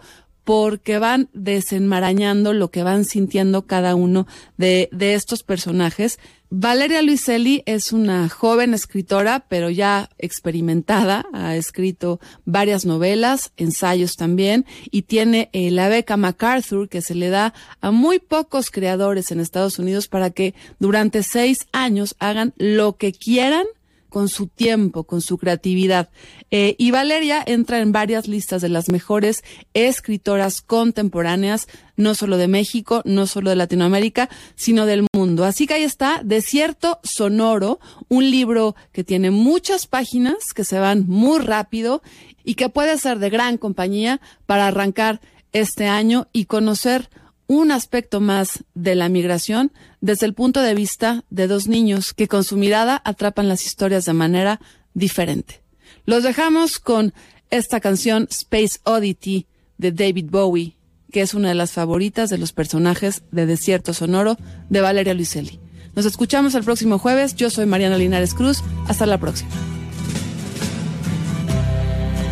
[0.49, 4.25] porque van desenmarañando lo que van sintiendo cada uno
[4.57, 6.17] de, estos personajes.
[6.49, 11.27] Valeria Luiselli es una joven escritora, pero ya experimentada.
[11.33, 17.29] Ha escrito varias novelas, ensayos también, y tiene eh, la beca MacArthur que se le
[17.29, 22.97] da a muy pocos creadores en Estados Unidos para que durante seis años hagan lo
[22.97, 23.67] que quieran
[24.09, 26.09] con su tiempo, con su creatividad.
[26.51, 29.43] Eh, y Valeria entra en varias listas de las mejores
[29.73, 35.45] escritoras contemporáneas, no solo de México, no solo de Latinoamérica, sino del mundo.
[35.45, 41.05] Así que ahí está, Desierto Sonoro, un libro que tiene muchas páginas, que se van
[41.07, 42.01] muy rápido
[42.43, 47.09] y que puede ser de gran compañía para arrancar este año y conocer
[47.49, 49.71] un aspecto más de la migración
[50.01, 54.05] desde el punto de vista de dos niños que con su mirada atrapan las historias
[54.05, 54.61] de manera
[54.93, 55.63] diferente.
[56.05, 57.11] Los dejamos con
[57.49, 59.47] esta canción Space Oddity
[59.79, 60.77] de David Bowie,
[61.11, 64.37] que es una de las favoritas de los personajes de Desierto Sonoro
[64.69, 65.59] de Valeria Luiselli.
[65.95, 67.35] Nos escuchamos el próximo jueves.
[67.35, 68.61] Yo soy Mariana Linares Cruz.
[68.87, 69.49] Hasta la próxima.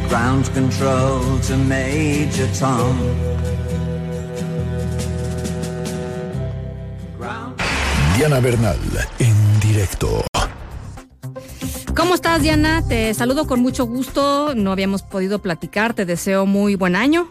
[0.10, 2.96] Ground control to Major Tom.
[8.18, 8.80] Diana Bernal,
[9.20, 10.26] en directo.
[11.96, 12.82] ¿Cómo estás, Diana?
[12.88, 14.56] Te saludo con mucho gusto.
[14.56, 15.94] No habíamos podido platicar.
[15.94, 17.30] Te deseo muy buen año.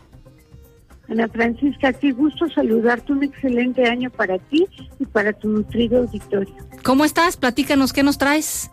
[1.08, 3.12] Ana Francisca, qué gusto saludarte.
[3.12, 4.64] Un excelente año para ti
[5.00, 6.54] y para tu nutrido auditorio.
[6.84, 7.36] ¿Cómo estás?
[7.36, 8.70] Platícanos, ¿qué nos traes?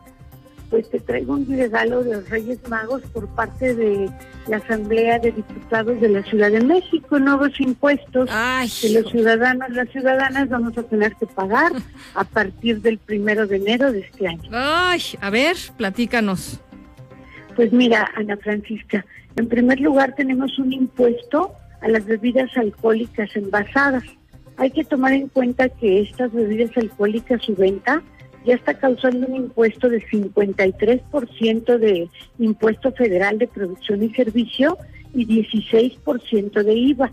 [0.73, 4.09] Pues te traigo un regalo de los Reyes Magos por parte de
[4.47, 8.27] la Asamblea de Diputados de la Ciudad de México, nuevos impuestos
[8.81, 11.73] que los ciudadanos, las ciudadanas vamos a tener que pagar
[12.15, 14.49] a partir del primero de enero de este año.
[14.51, 16.59] Ay, a ver, platícanos.
[17.55, 19.05] Pues mira, Ana Francisca,
[19.35, 21.53] en primer lugar tenemos un impuesto
[21.83, 24.05] a las bebidas alcohólicas envasadas.
[24.57, 28.01] Hay que tomar en cuenta que estas bebidas alcohólicas, su venta,
[28.45, 34.77] ya está causando un impuesto de 53% de impuesto federal de producción y servicio
[35.13, 37.11] y 16% de IVA.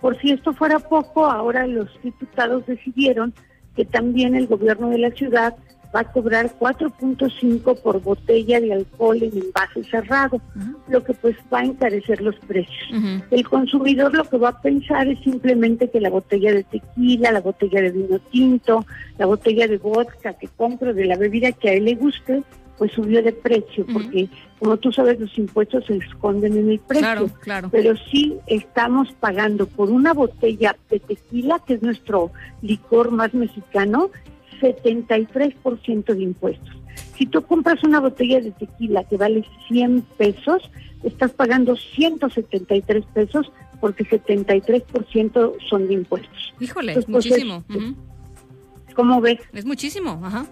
[0.00, 3.34] Por si esto fuera poco, ahora los diputados decidieron
[3.76, 5.56] que también el gobierno de la ciudad
[5.94, 10.40] va a cobrar 4.5 por botella de alcohol en envase cerrado,
[10.88, 12.90] lo que pues va a encarecer los precios.
[13.30, 17.40] El consumidor lo que va a pensar es simplemente que la botella de tequila, la
[17.40, 18.86] botella de vino tinto,
[19.18, 22.42] la botella de vodka que compro de la bebida que a él le guste,
[22.78, 24.26] pues subió de precio, porque
[24.58, 27.02] como tú sabes los impuestos se esconden en el precio.
[27.02, 27.68] Claro, claro.
[27.70, 32.30] Pero sí estamos pagando por una botella de tequila, que es nuestro
[32.62, 34.10] licor más mexicano,
[34.60, 36.76] 73% de impuestos.
[37.16, 40.70] Si tú compras una botella de tequila que vale 100 pesos,
[41.02, 43.50] estás pagando 173 pesos
[43.80, 46.54] porque 73% son de impuestos.
[46.60, 47.64] Híjole, Entonces, es pues, muchísimo.
[48.88, 48.94] es-.
[48.94, 49.38] ¿Cómo ves?
[49.52, 50.46] Es muchísimo, ajá.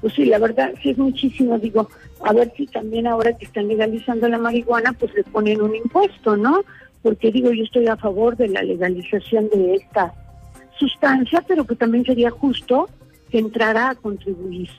[0.00, 1.58] Pues sí, la verdad sí es muchísimo.
[1.58, 1.88] Digo,
[2.22, 6.36] a ver si también ahora que están legalizando la marihuana, pues le ponen un impuesto,
[6.36, 6.62] ¿no?
[7.02, 10.12] Porque digo, yo estoy a favor de la legalización de esta
[10.78, 12.88] sustancia, pero que también sería justo
[13.30, 14.70] que entrara a contribuir.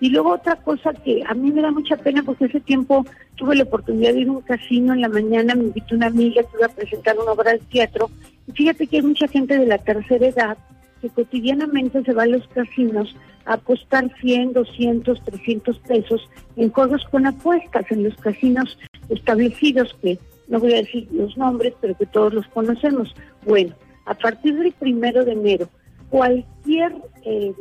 [0.00, 3.04] Y luego otra cosa que a mí me da mucha pena porque ese tiempo
[3.36, 6.42] tuve la oportunidad de ir a un casino en la mañana, me invitó una amiga
[6.42, 8.10] que iba a presentar una obra de teatro.
[8.46, 10.58] Y fíjate que hay mucha gente de la tercera edad
[11.02, 17.04] que cotidianamente se va a los casinos a apostar 100, 200, 300 pesos en juegos
[17.10, 18.78] con apuestas en los casinos
[19.08, 23.14] establecidos que no voy a decir los nombres, pero que todos los conocemos.
[23.46, 23.74] Bueno,
[24.04, 25.68] a partir del primero de enero,
[26.10, 26.92] cualquier,
[27.24, 27.52] eh,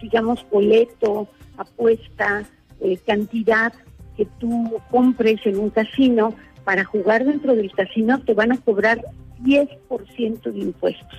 [0.00, 2.44] digamos, boleto, apuesta,
[2.80, 3.72] eh, cantidad
[4.16, 6.34] que tú compres en un casino
[6.64, 9.00] para jugar dentro del casino, te van a cobrar
[9.42, 11.18] 10% de impuestos.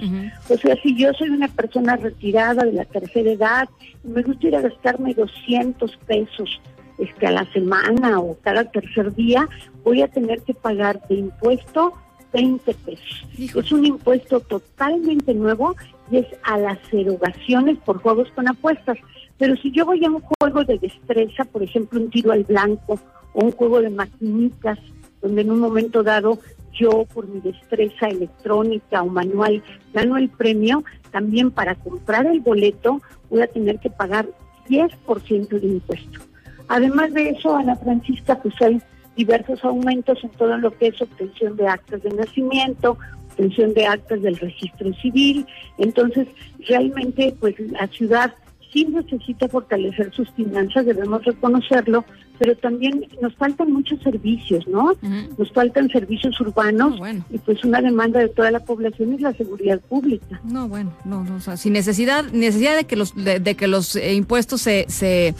[0.50, 3.70] O sea, si yo soy una persona retirada de la tercera edad
[4.04, 6.62] y me gusta ir a gastarme 200 pesos
[6.98, 9.48] este, a la semana o cada tercer día,
[9.84, 11.94] voy a tener que pagar de impuesto
[12.34, 13.26] 20 pesos.
[13.38, 15.76] Es un impuesto totalmente nuevo
[16.12, 18.98] y es a las erogaciones por juegos con apuestas.
[19.38, 23.00] Pero si yo voy a un juego de destreza, por ejemplo, un tiro al blanco
[23.34, 24.80] o un juego de maquinitas,
[25.22, 26.40] donde en un momento dado
[26.74, 33.02] yo por mi destreza electrónica o manual gano el premio, también para comprar el boleto
[33.30, 34.28] voy a tener que pagar
[34.70, 36.20] 10% de impuesto.
[36.68, 38.82] Además de eso, Ana Francisca, pues hay
[39.16, 42.98] diversos aumentos en todo lo que es obtención de actas de nacimiento,
[43.38, 45.46] obtención de actas del registro civil.
[45.78, 46.28] Entonces,
[46.68, 48.34] realmente, pues la ciudad
[48.74, 52.04] sí necesita fortalecer sus finanzas, debemos reconocerlo,
[52.40, 54.94] pero también nos faltan muchos servicios, ¿no?
[55.38, 59.80] Nos faltan servicios urbanos y pues una demanda de toda la población es la seguridad
[59.82, 60.40] pública.
[60.44, 63.68] No, bueno, no, no, o sea, sin necesidad, necesidad de que los, de, de que
[63.68, 65.34] los eh, impuestos se, se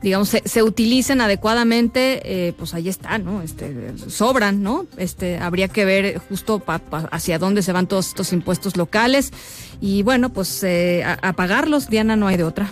[0.00, 3.42] digamos, se, se utilicen adecuadamente, eh, pues ahí está, ¿no?
[3.42, 4.86] Este, sobran, ¿no?
[4.96, 9.32] Este, habría que ver justo pa- pa- hacia dónde se van todos estos impuestos locales
[9.80, 12.70] y bueno, pues eh, a, a pagarlos, Diana, no hay de otra.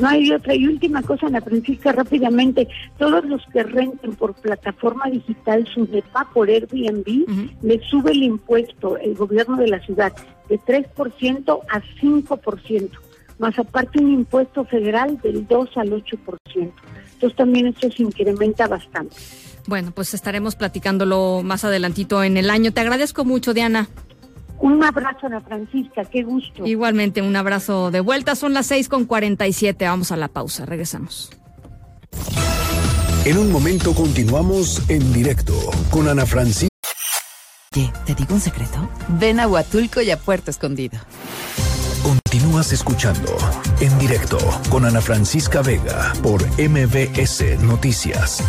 [0.00, 0.54] No hay otra.
[0.54, 6.28] Y última cosa, Ana Francisca, rápidamente, todos los que renten por plataforma digital su depa
[6.32, 7.26] por Airbnb,
[7.62, 10.12] les sube el impuesto el gobierno de la ciudad
[10.48, 12.90] de 3% a 5%,
[13.38, 16.18] más aparte un impuesto federal del 2 al 8%.
[17.12, 19.16] Entonces también esto se incrementa bastante.
[19.66, 22.72] Bueno, pues estaremos platicándolo más adelantito en el año.
[22.72, 23.88] Te agradezco mucho, Diana.
[24.60, 26.66] Un abrazo, Ana Francisca, qué gusto.
[26.66, 28.34] Igualmente, un abrazo de vuelta.
[28.34, 29.86] Son las 6 con 47.
[29.86, 30.66] Vamos a la pausa.
[30.66, 31.30] Regresamos.
[33.24, 35.54] En un momento continuamos en directo
[35.90, 36.68] con Ana Francisca.
[37.76, 38.88] Oye, ¿te digo un secreto?
[39.08, 40.98] Ven a Huatulco y a Puerto Escondido.
[42.02, 43.36] Continúas escuchando
[43.80, 44.38] en directo
[44.70, 48.42] con Ana Francisca Vega por MBS Noticias.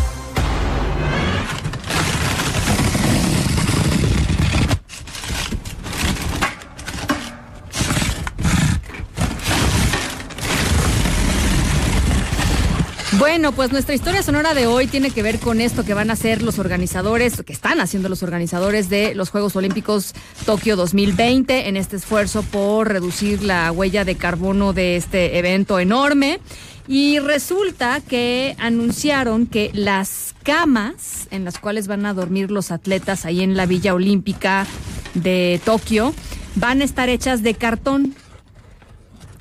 [13.22, 16.14] Bueno, pues nuestra historia sonora de hoy tiene que ver con esto que van a
[16.14, 20.12] hacer los organizadores, que están haciendo los organizadores de los Juegos Olímpicos
[20.44, 26.40] Tokio 2020 en este esfuerzo por reducir la huella de carbono de este evento enorme.
[26.88, 33.24] Y resulta que anunciaron que las camas en las cuales van a dormir los atletas
[33.24, 34.66] ahí en la Villa Olímpica
[35.14, 36.12] de Tokio
[36.56, 38.16] van a estar hechas de cartón,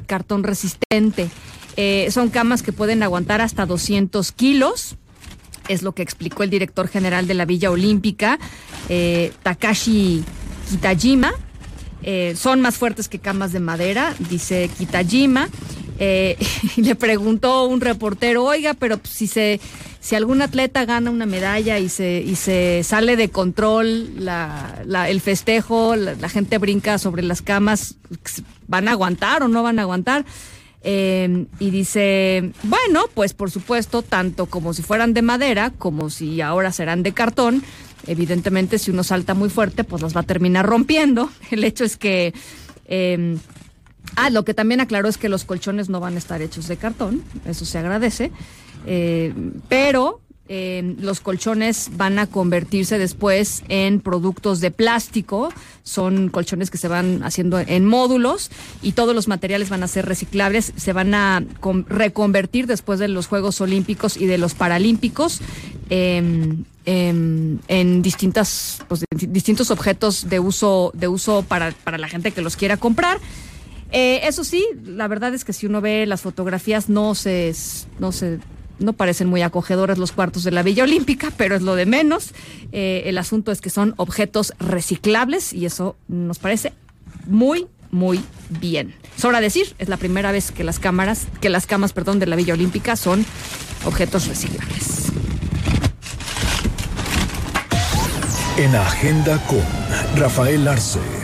[0.05, 1.31] cartón resistente.
[1.77, 4.95] Eh, son camas que pueden aguantar hasta 200 kilos.
[5.67, 8.39] Es lo que explicó el director general de la Villa Olímpica,
[8.89, 10.23] eh, Takashi
[10.69, 11.33] Kitajima.
[12.03, 15.49] Eh, son más fuertes que camas de madera, dice Kitajima.
[16.01, 19.59] Y le preguntó un reportero, oiga, pero pues, si se,
[19.99, 25.21] si algún atleta gana una medalla y se, y se sale de control la- el
[25.21, 27.97] festejo, la, la gente brinca sobre las camas,
[28.67, 30.25] ¿van a aguantar o no van a aguantar?
[30.83, 36.41] Eh, y dice, bueno, pues por supuesto, tanto como si fueran de madera, como si
[36.41, 37.63] ahora serán de cartón,
[38.07, 41.29] evidentemente si uno salta muy fuerte, pues las va a terminar rompiendo.
[41.51, 42.33] El hecho es que...
[42.85, 43.37] eh,
[44.15, 46.75] Ah, lo que también aclaró es que los colchones no van a estar hechos de
[46.75, 48.31] cartón, eso se agradece,
[48.85, 49.33] eh,
[49.69, 50.19] pero
[50.53, 56.89] eh, los colchones van a convertirse después en productos de plástico, son colchones que se
[56.89, 61.41] van haciendo en módulos y todos los materiales van a ser reciclables, se van a
[61.61, 65.39] con- reconvertir después de los Juegos Olímpicos y de los Paralímpicos.
[65.89, 72.31] em, em, en distintas pues, distintos objetos de uso de uso para, para la gente
[72.31, 73.19] que los quiera comprar
[73.91, 77.53] eh, eso sí, la verdad es que si uno ve las fotografías no se,
[77.99, 78.39] no se,
[78.81, 82.33] no parecen muy acogedores los cuartos de la Villa Olímpica, pero es lo de menos.
[82.71, 86.73] Eh, el asunto es que son objetos reciclables y eso nos parece
[87.27, 88.93] muy, muy bien.
[89.15, 92.35] Sobra decir, es la primera vez que las cámaras, que las camas, perdón, de la
[92.35, 93.25] Villa Olímpica son
[93.85, 95.11] objetos reciclables.
[98.57, 99.63] En Agenda con
[100.19, 101.20] Rafael Arce.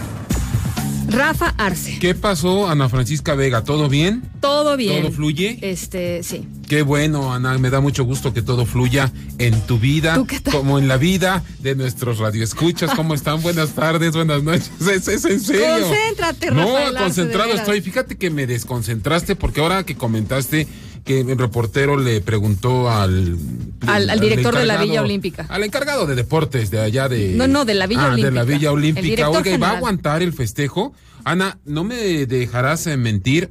[1.08, 3.64] Rafa Arce, ¿Qué pasó, Ana Francisca Vega?
[3.64, 4.24] ¿Todo bien?
[4.42, 5.04] todo bien.
[5.04, 5.58] ¿Todo fluye?
[5.62, 6.48] Este, sí.
[6.68, 10.88] Qué bueno, Ana, me da mucho gusto que todo fluya en tu vida, como en
[10.88, 12.92] la vida de nuestros radioescuchas.
[12.96, 13.42] ¿Cómo están?
[13.42, 14.72] Buenas tardes, buenas noches.
[14.82, 15.88] Es, es en serio.
[15.88, 17.82] Concéntrate, No, Rafael Arce, concentrado estoy.
[17.82, 20.68] Fíjate que me desconcentraste porque ahora que comentaste
[21.08, 23.38] que el reportero le preguntó al...
[23.88, 25.46] Al, al director de la Villa Olímpica.
[25.50, 27.34] Al encargado de deportes de allá de...
[27.36, 28.44] No, no, de la Villa Ah, de la Olímpica.
[28.44, 29.30] Villa Olímpica.
[29.30, 29.76] Oiga, ¿y va a general.
[29.78, 30.94] aguantar el festejo?
[31.24, 33.50] Ana, no me dejarás eh, mentir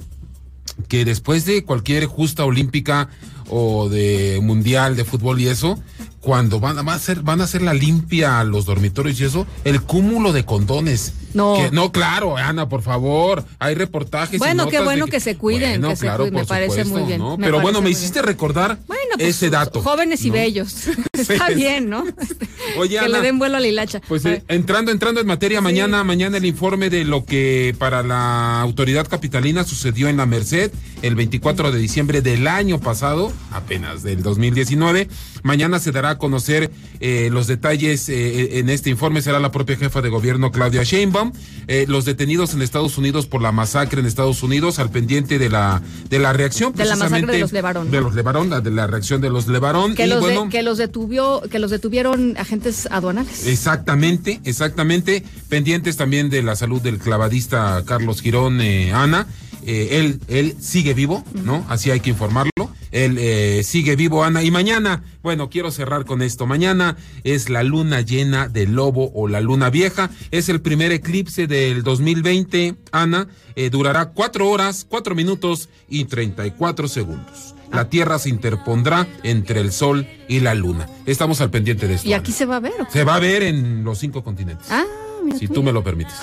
[0.89, 3.09] que después de cualquier justa olímpica
[3.49, 5.79] o de mundial de fútbol y eso,
[6.27, 9.47] cuando van, van a hacer, van a hacer la limpia a los dormitorios y eso,
[9.62, 11.12] el cúmulo de condones.
[11.35, 11.55] No.
[11.55, 13.45] Que- no, claro, Ana, por favor.
[13.61, 14.35] Hay reportajes.
[14.35, 16.99] y Bueno, qué bueno que se cuiden, Bueno, que se claro, cuiden, me parece supuesto,
[16.99, 17.37] muy bien, ¿no?
[17.37, 19.83] me Pero bueno, me hiciste recordar Bueno, pues, ese dato.
[19.83, 20.33] Jóvenes y ¿no?
[20.35, 20.89] bellos.
[21.12, 22.03] Está bien, ¿no?
[22.77, 24.01] Oye, que Ana, le den vuelo a la hilacha.
[24.09, 28.61] Pues eh, entrando, entrando en materia, mañana, mañana el informe de lo que para la
[28.62, 30.72] autoridad capitalina sucedió en la Merced
[31.03, 35.09] el 24 de diciembre del año pasado, apenas del 2019.
[35.47, 36.70] Mañana se dará a conocer
[37.01, 41.32] eh, los detalles eh, en este informe, será la propia jefa de gobierno Claudia Sheinbaum.
[41.68, 45.49] Eh, los detenidos en Estados Unidos por la masacre en Estados Unidos, al pendiente de
[45.49, 45.80] la,
[46.11, 46.72] de la reacción.
[46.72, 47.90] De la masacre de precisamente los Levarón.
[47.90, 49.94] De los Levarón, la- de la reacción de los Levarón.
[49.94, 53.47] que, y los de- bueno, que los detuvió, que los detuvieron agentes aduanales.
[53.47, 55.22] Exactamente, exactamente.
[55.49, 59.26] Pendientes también de la salud del clavadista Carlos Girón, eh, Ana.
[59.68, 61.64] Eh, él, él sigue vivo, ¿no?
[61.68, 62.51] Así hay que informarlo.
[62.93, 64.43] Él eh, sigue vivo, Ana.
[64.43, 66.47] Y mañana, bueno, quiero cerrar con esto.
[66.47, 70.11] Mañana es la luna llena del lobo o la luna vieja.
[70.30, 73.28] Es el primer eclipse del 2020, Ana.
[73.55, 77.55] Eh, durará cuatro horas, cuatro minutos y treinta y cuatro segundos.
[77.72, 80.89] La Tierra se interpondrá entre el Sol y la Luna.
[81.05, 82.09] Estamos al pendiente de esto.
[82.09, 82.20] Y Ana.
[82.20, 82.72] aquí se va a ver.
[82.91, 84.68] Se va a ver en los cinco continentes.
[84.70, 84.84] Ah,
[85.27, 85.55] mira si tú.
[85.55, 86.14] tú me lo permites.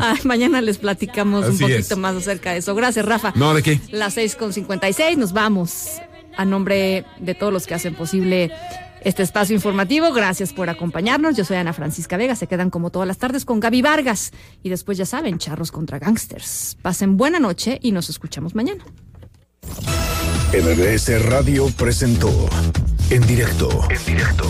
[0.00, 1.96] Ay, mañana les platicamos un poquito es.
[1.96, 2.74] más acerca de eso.
[2.74, 3.32] Gracias, Rafa.
[3.34, 3.80] No, ¿de qué?
[3.90, 5.88] Las seis con 56, nos vamos.
[6.36, 8.52] A nombre de todos los que hacen posible
[9.02, 11.36] este espacio informativo, gracias por acompañarnos.
[11.36, 12.36] Yo soy Ana Francisca Vega.
[12.36, 14.30] Se quedan como todas las tardes con Gaby Vargas.
[14.62, 16.76] Y después, ya saben, charros contra gangsters.
[16.82, 18.84] Pasen buena noche y nos escuchamos mañana.
[20.52, 22.30] MBS Radio presentó
[23.10, 23.68] En directo.
[23.90, 24.44] En directo.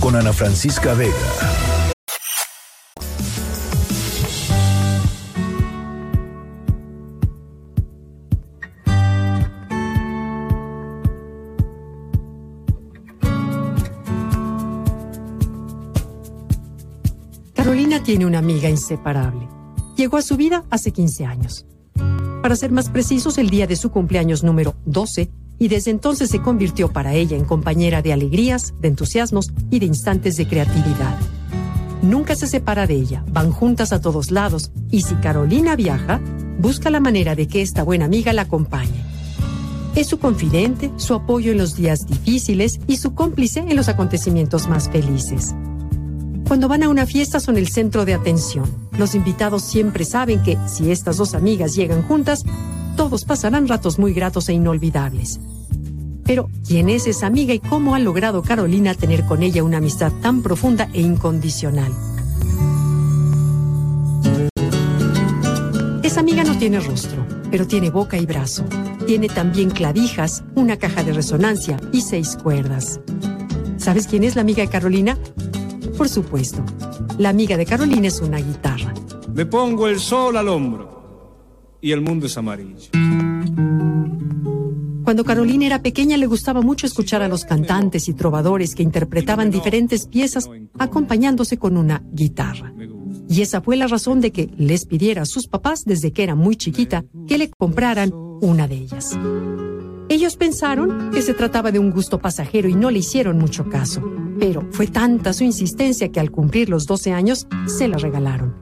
[0.00, 1.75] Con Ana Francisca Vega.
[18.06, 19.48] Tiene una amiga inseparable.
[19.96, 21.66] Llegó a su vida hace 15 años.
[22.40, 25.28] Para ser más precisos, el día de su cumpleaños número 12,
[25.58, 29.86] y desde entonces se convirtió para ella en compañera de alegrías, de entusiasmos y de
[29.86, 31.18] instantes de creatividad.
[32.00, 36.20] Nunca se separa de ella, van juntas a todos lados, y si Carolina viaja,
[36.60, 39.02] busca la manera de que esta buena amiga la acompañe.
[39.96, 44.68] Es su confidente, su apoyo en los días difíciles y su cómplice en los acontecimientos
[44.68, 45.56] más felices.
[46.46, 48.66] Cuando van a una fiesta son el centro de atención.
[48.96, 52.44] Los invitados siempre saben que si estas dos amigas llegan juntas,
[52.96, 55.40] todos pasarán ratos muy gratos e inolvidables.
[56.24, 60.12] Pero, ¿quién es esa amiga y cómo ha logrado Carolina tener con ella una amistad
[60.22, 61.92] tan profunda e incondicional?
[66.04, 68.64] Esa amiga no tiene rostro, pero tiene boca y brazo.
[69.06, 73.00] Tiene también clavijas, una caja de resonancia y seis cuerdas.
[73.78, 75.18] ¿Sabes quién es la amiga de Carolina?
[75.96, 76.62] Por supuesto,
[77.18, 78.92] la amiga de Carolina es una guitarra.
[79.32, 82.90] Me pongo el sol al hombro y el mundo es amarillo.
[85.04, 89.50] Cuando Carolina era pequeña le gustaba mucho escuchar a los cantantes y trovadores que interpretaban
[89.50, 92.74] diferentes piezas acompañándose con una guitarra.
[93.28, 96.34] Y esa fue la razón de que les pidiera a sus papás desde que era
[96.34, 98.10] muy chiquita que le compraran
[98.42, 99.16] una de ellas.
[100.08, 104.02] Ellos pensaron que se trataba de un gusto pasajero y no le hicieron mucho caso,
[104.38, 108.54] pero fue tanta su insistencia que al cumplir los 12 años se la regalaron.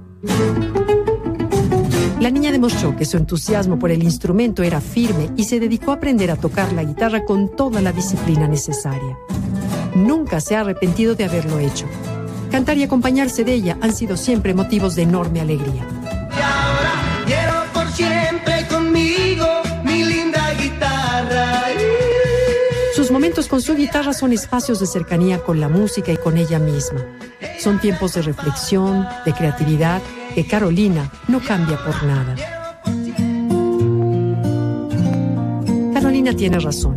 [2.19, 5.97] La niña demostró que su entusiasmo por el instrumento era firme y se dedicó a
[5.97, 9.19] aprender a tocar la guitarra con toda la disciplina necesaria.
[9.95, 11.85] Nunca se ha arrepentido de haberlo hecho.
[12.51, 15.87] Cantar y acompañarse de ella han sido siempre motivos de enorme alegría.
[23.35, 27.05] Momentos con su guitarra son espacios de cercanía con la música y con ella misma.
[27.59, 30.01] Son tiempos de reflexión, de creatividad,
[30.37, 32.37] que Carolina no cambia por nada.
[35.93, 36.95] Carolina tiene razón.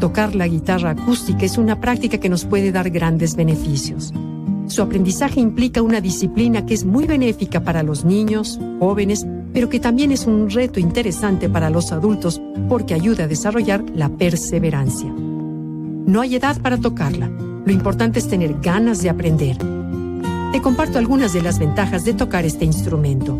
[0.00, 4.12] Tocar la guitarra acústica es una práctica que nos puede dar grandes beneficios.
[4.66, 9.80] Su aprendizaje implica una disciplina que es muy benéfica para los niños, jóvenes, pero que
[9.80, 12.38] también es un reto interesante para los adultos
[12.68, 15.10] porque ayuda a desarrollar la perseverancia.
[16.10, 17.28] No hay edad para tocarla.
[17.28, 19.56] Lo importante es tener ganas de aprender.
[20.50, 23.38] Te comparto algunas de las ventajas de tocar este instrumento.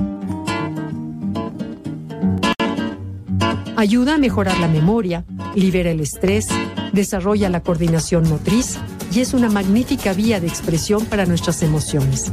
[3.74, 5.24] Ayuda a mejorar la memoria,
[5.56, 6.46] libera el estrés,
[6.92, 8.78] desarrolla la coordinación motriz
[9.12, 12.30] y es una magnífica vía de expresión para nuestras emociones.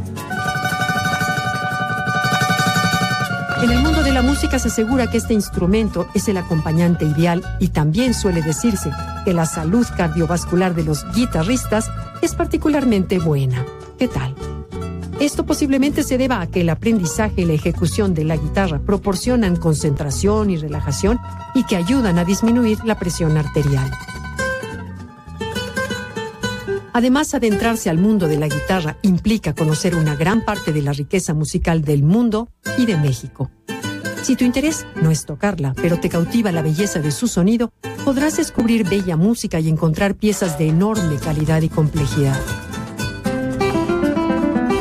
[3.62, 7.44] En el mundo de la música se asegura que este instrumento es el acompañante ideal
[7.60, 8.92] y también suele decirse
[9.26, 11.90] que la salud cardiovascular de los guitarristas
[12.22, 13.66] es particularmente buena.
[13.98, 14.36] ¿Qué tal?
[15.20, 19.56] Esto posiblemente se deba a que el aprendizaje y la ejecución de la guitarra proporcionan
[19.56, 21.20] concentración y relajación
[21.56, 23.92] y que ayudan a disminuir la presión arterial.
[26.98, 31.36] Además, adentrarse al mundo de la guitarra implica conocer una gran parte de la riqueza
[31.36, 33.52] musical del mundo y de México.
[34.24, 37.72] Si tu interés no es tocarla, pero te cautiva la belleza de su sonido,
[38.04, 42.42] podrás descubrir bella música y encontrar piezas de enorme calidad y complejidad.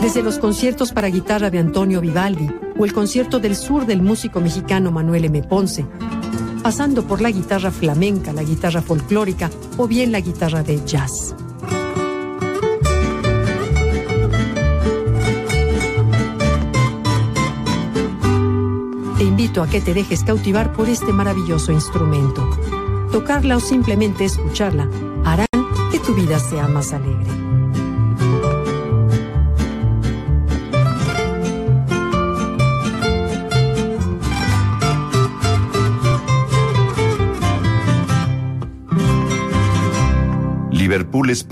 [0.01, 2.49] Desde los conciertos para guitarra de Antonio Vivaldi
[2.79, 5.43] o el concierto del sur del músico mexicano Manuel M.
[5.43, 5.85] Ponce,
[6.63, 11.35] pasando por la guitarra flamenca, la guitarra folclórica o bien la guitarra de jazz.
[19.17, 22.47] Te invito a que te dejes cautivar por este maravilloso instrumento.
[23.11, 24.91] Tocarla o simplemente escucharla
[25.25, 25.47] harán
[25.91, 27.25] que tu vida sea más alegre.
[40.71, 41.43] Liverpool es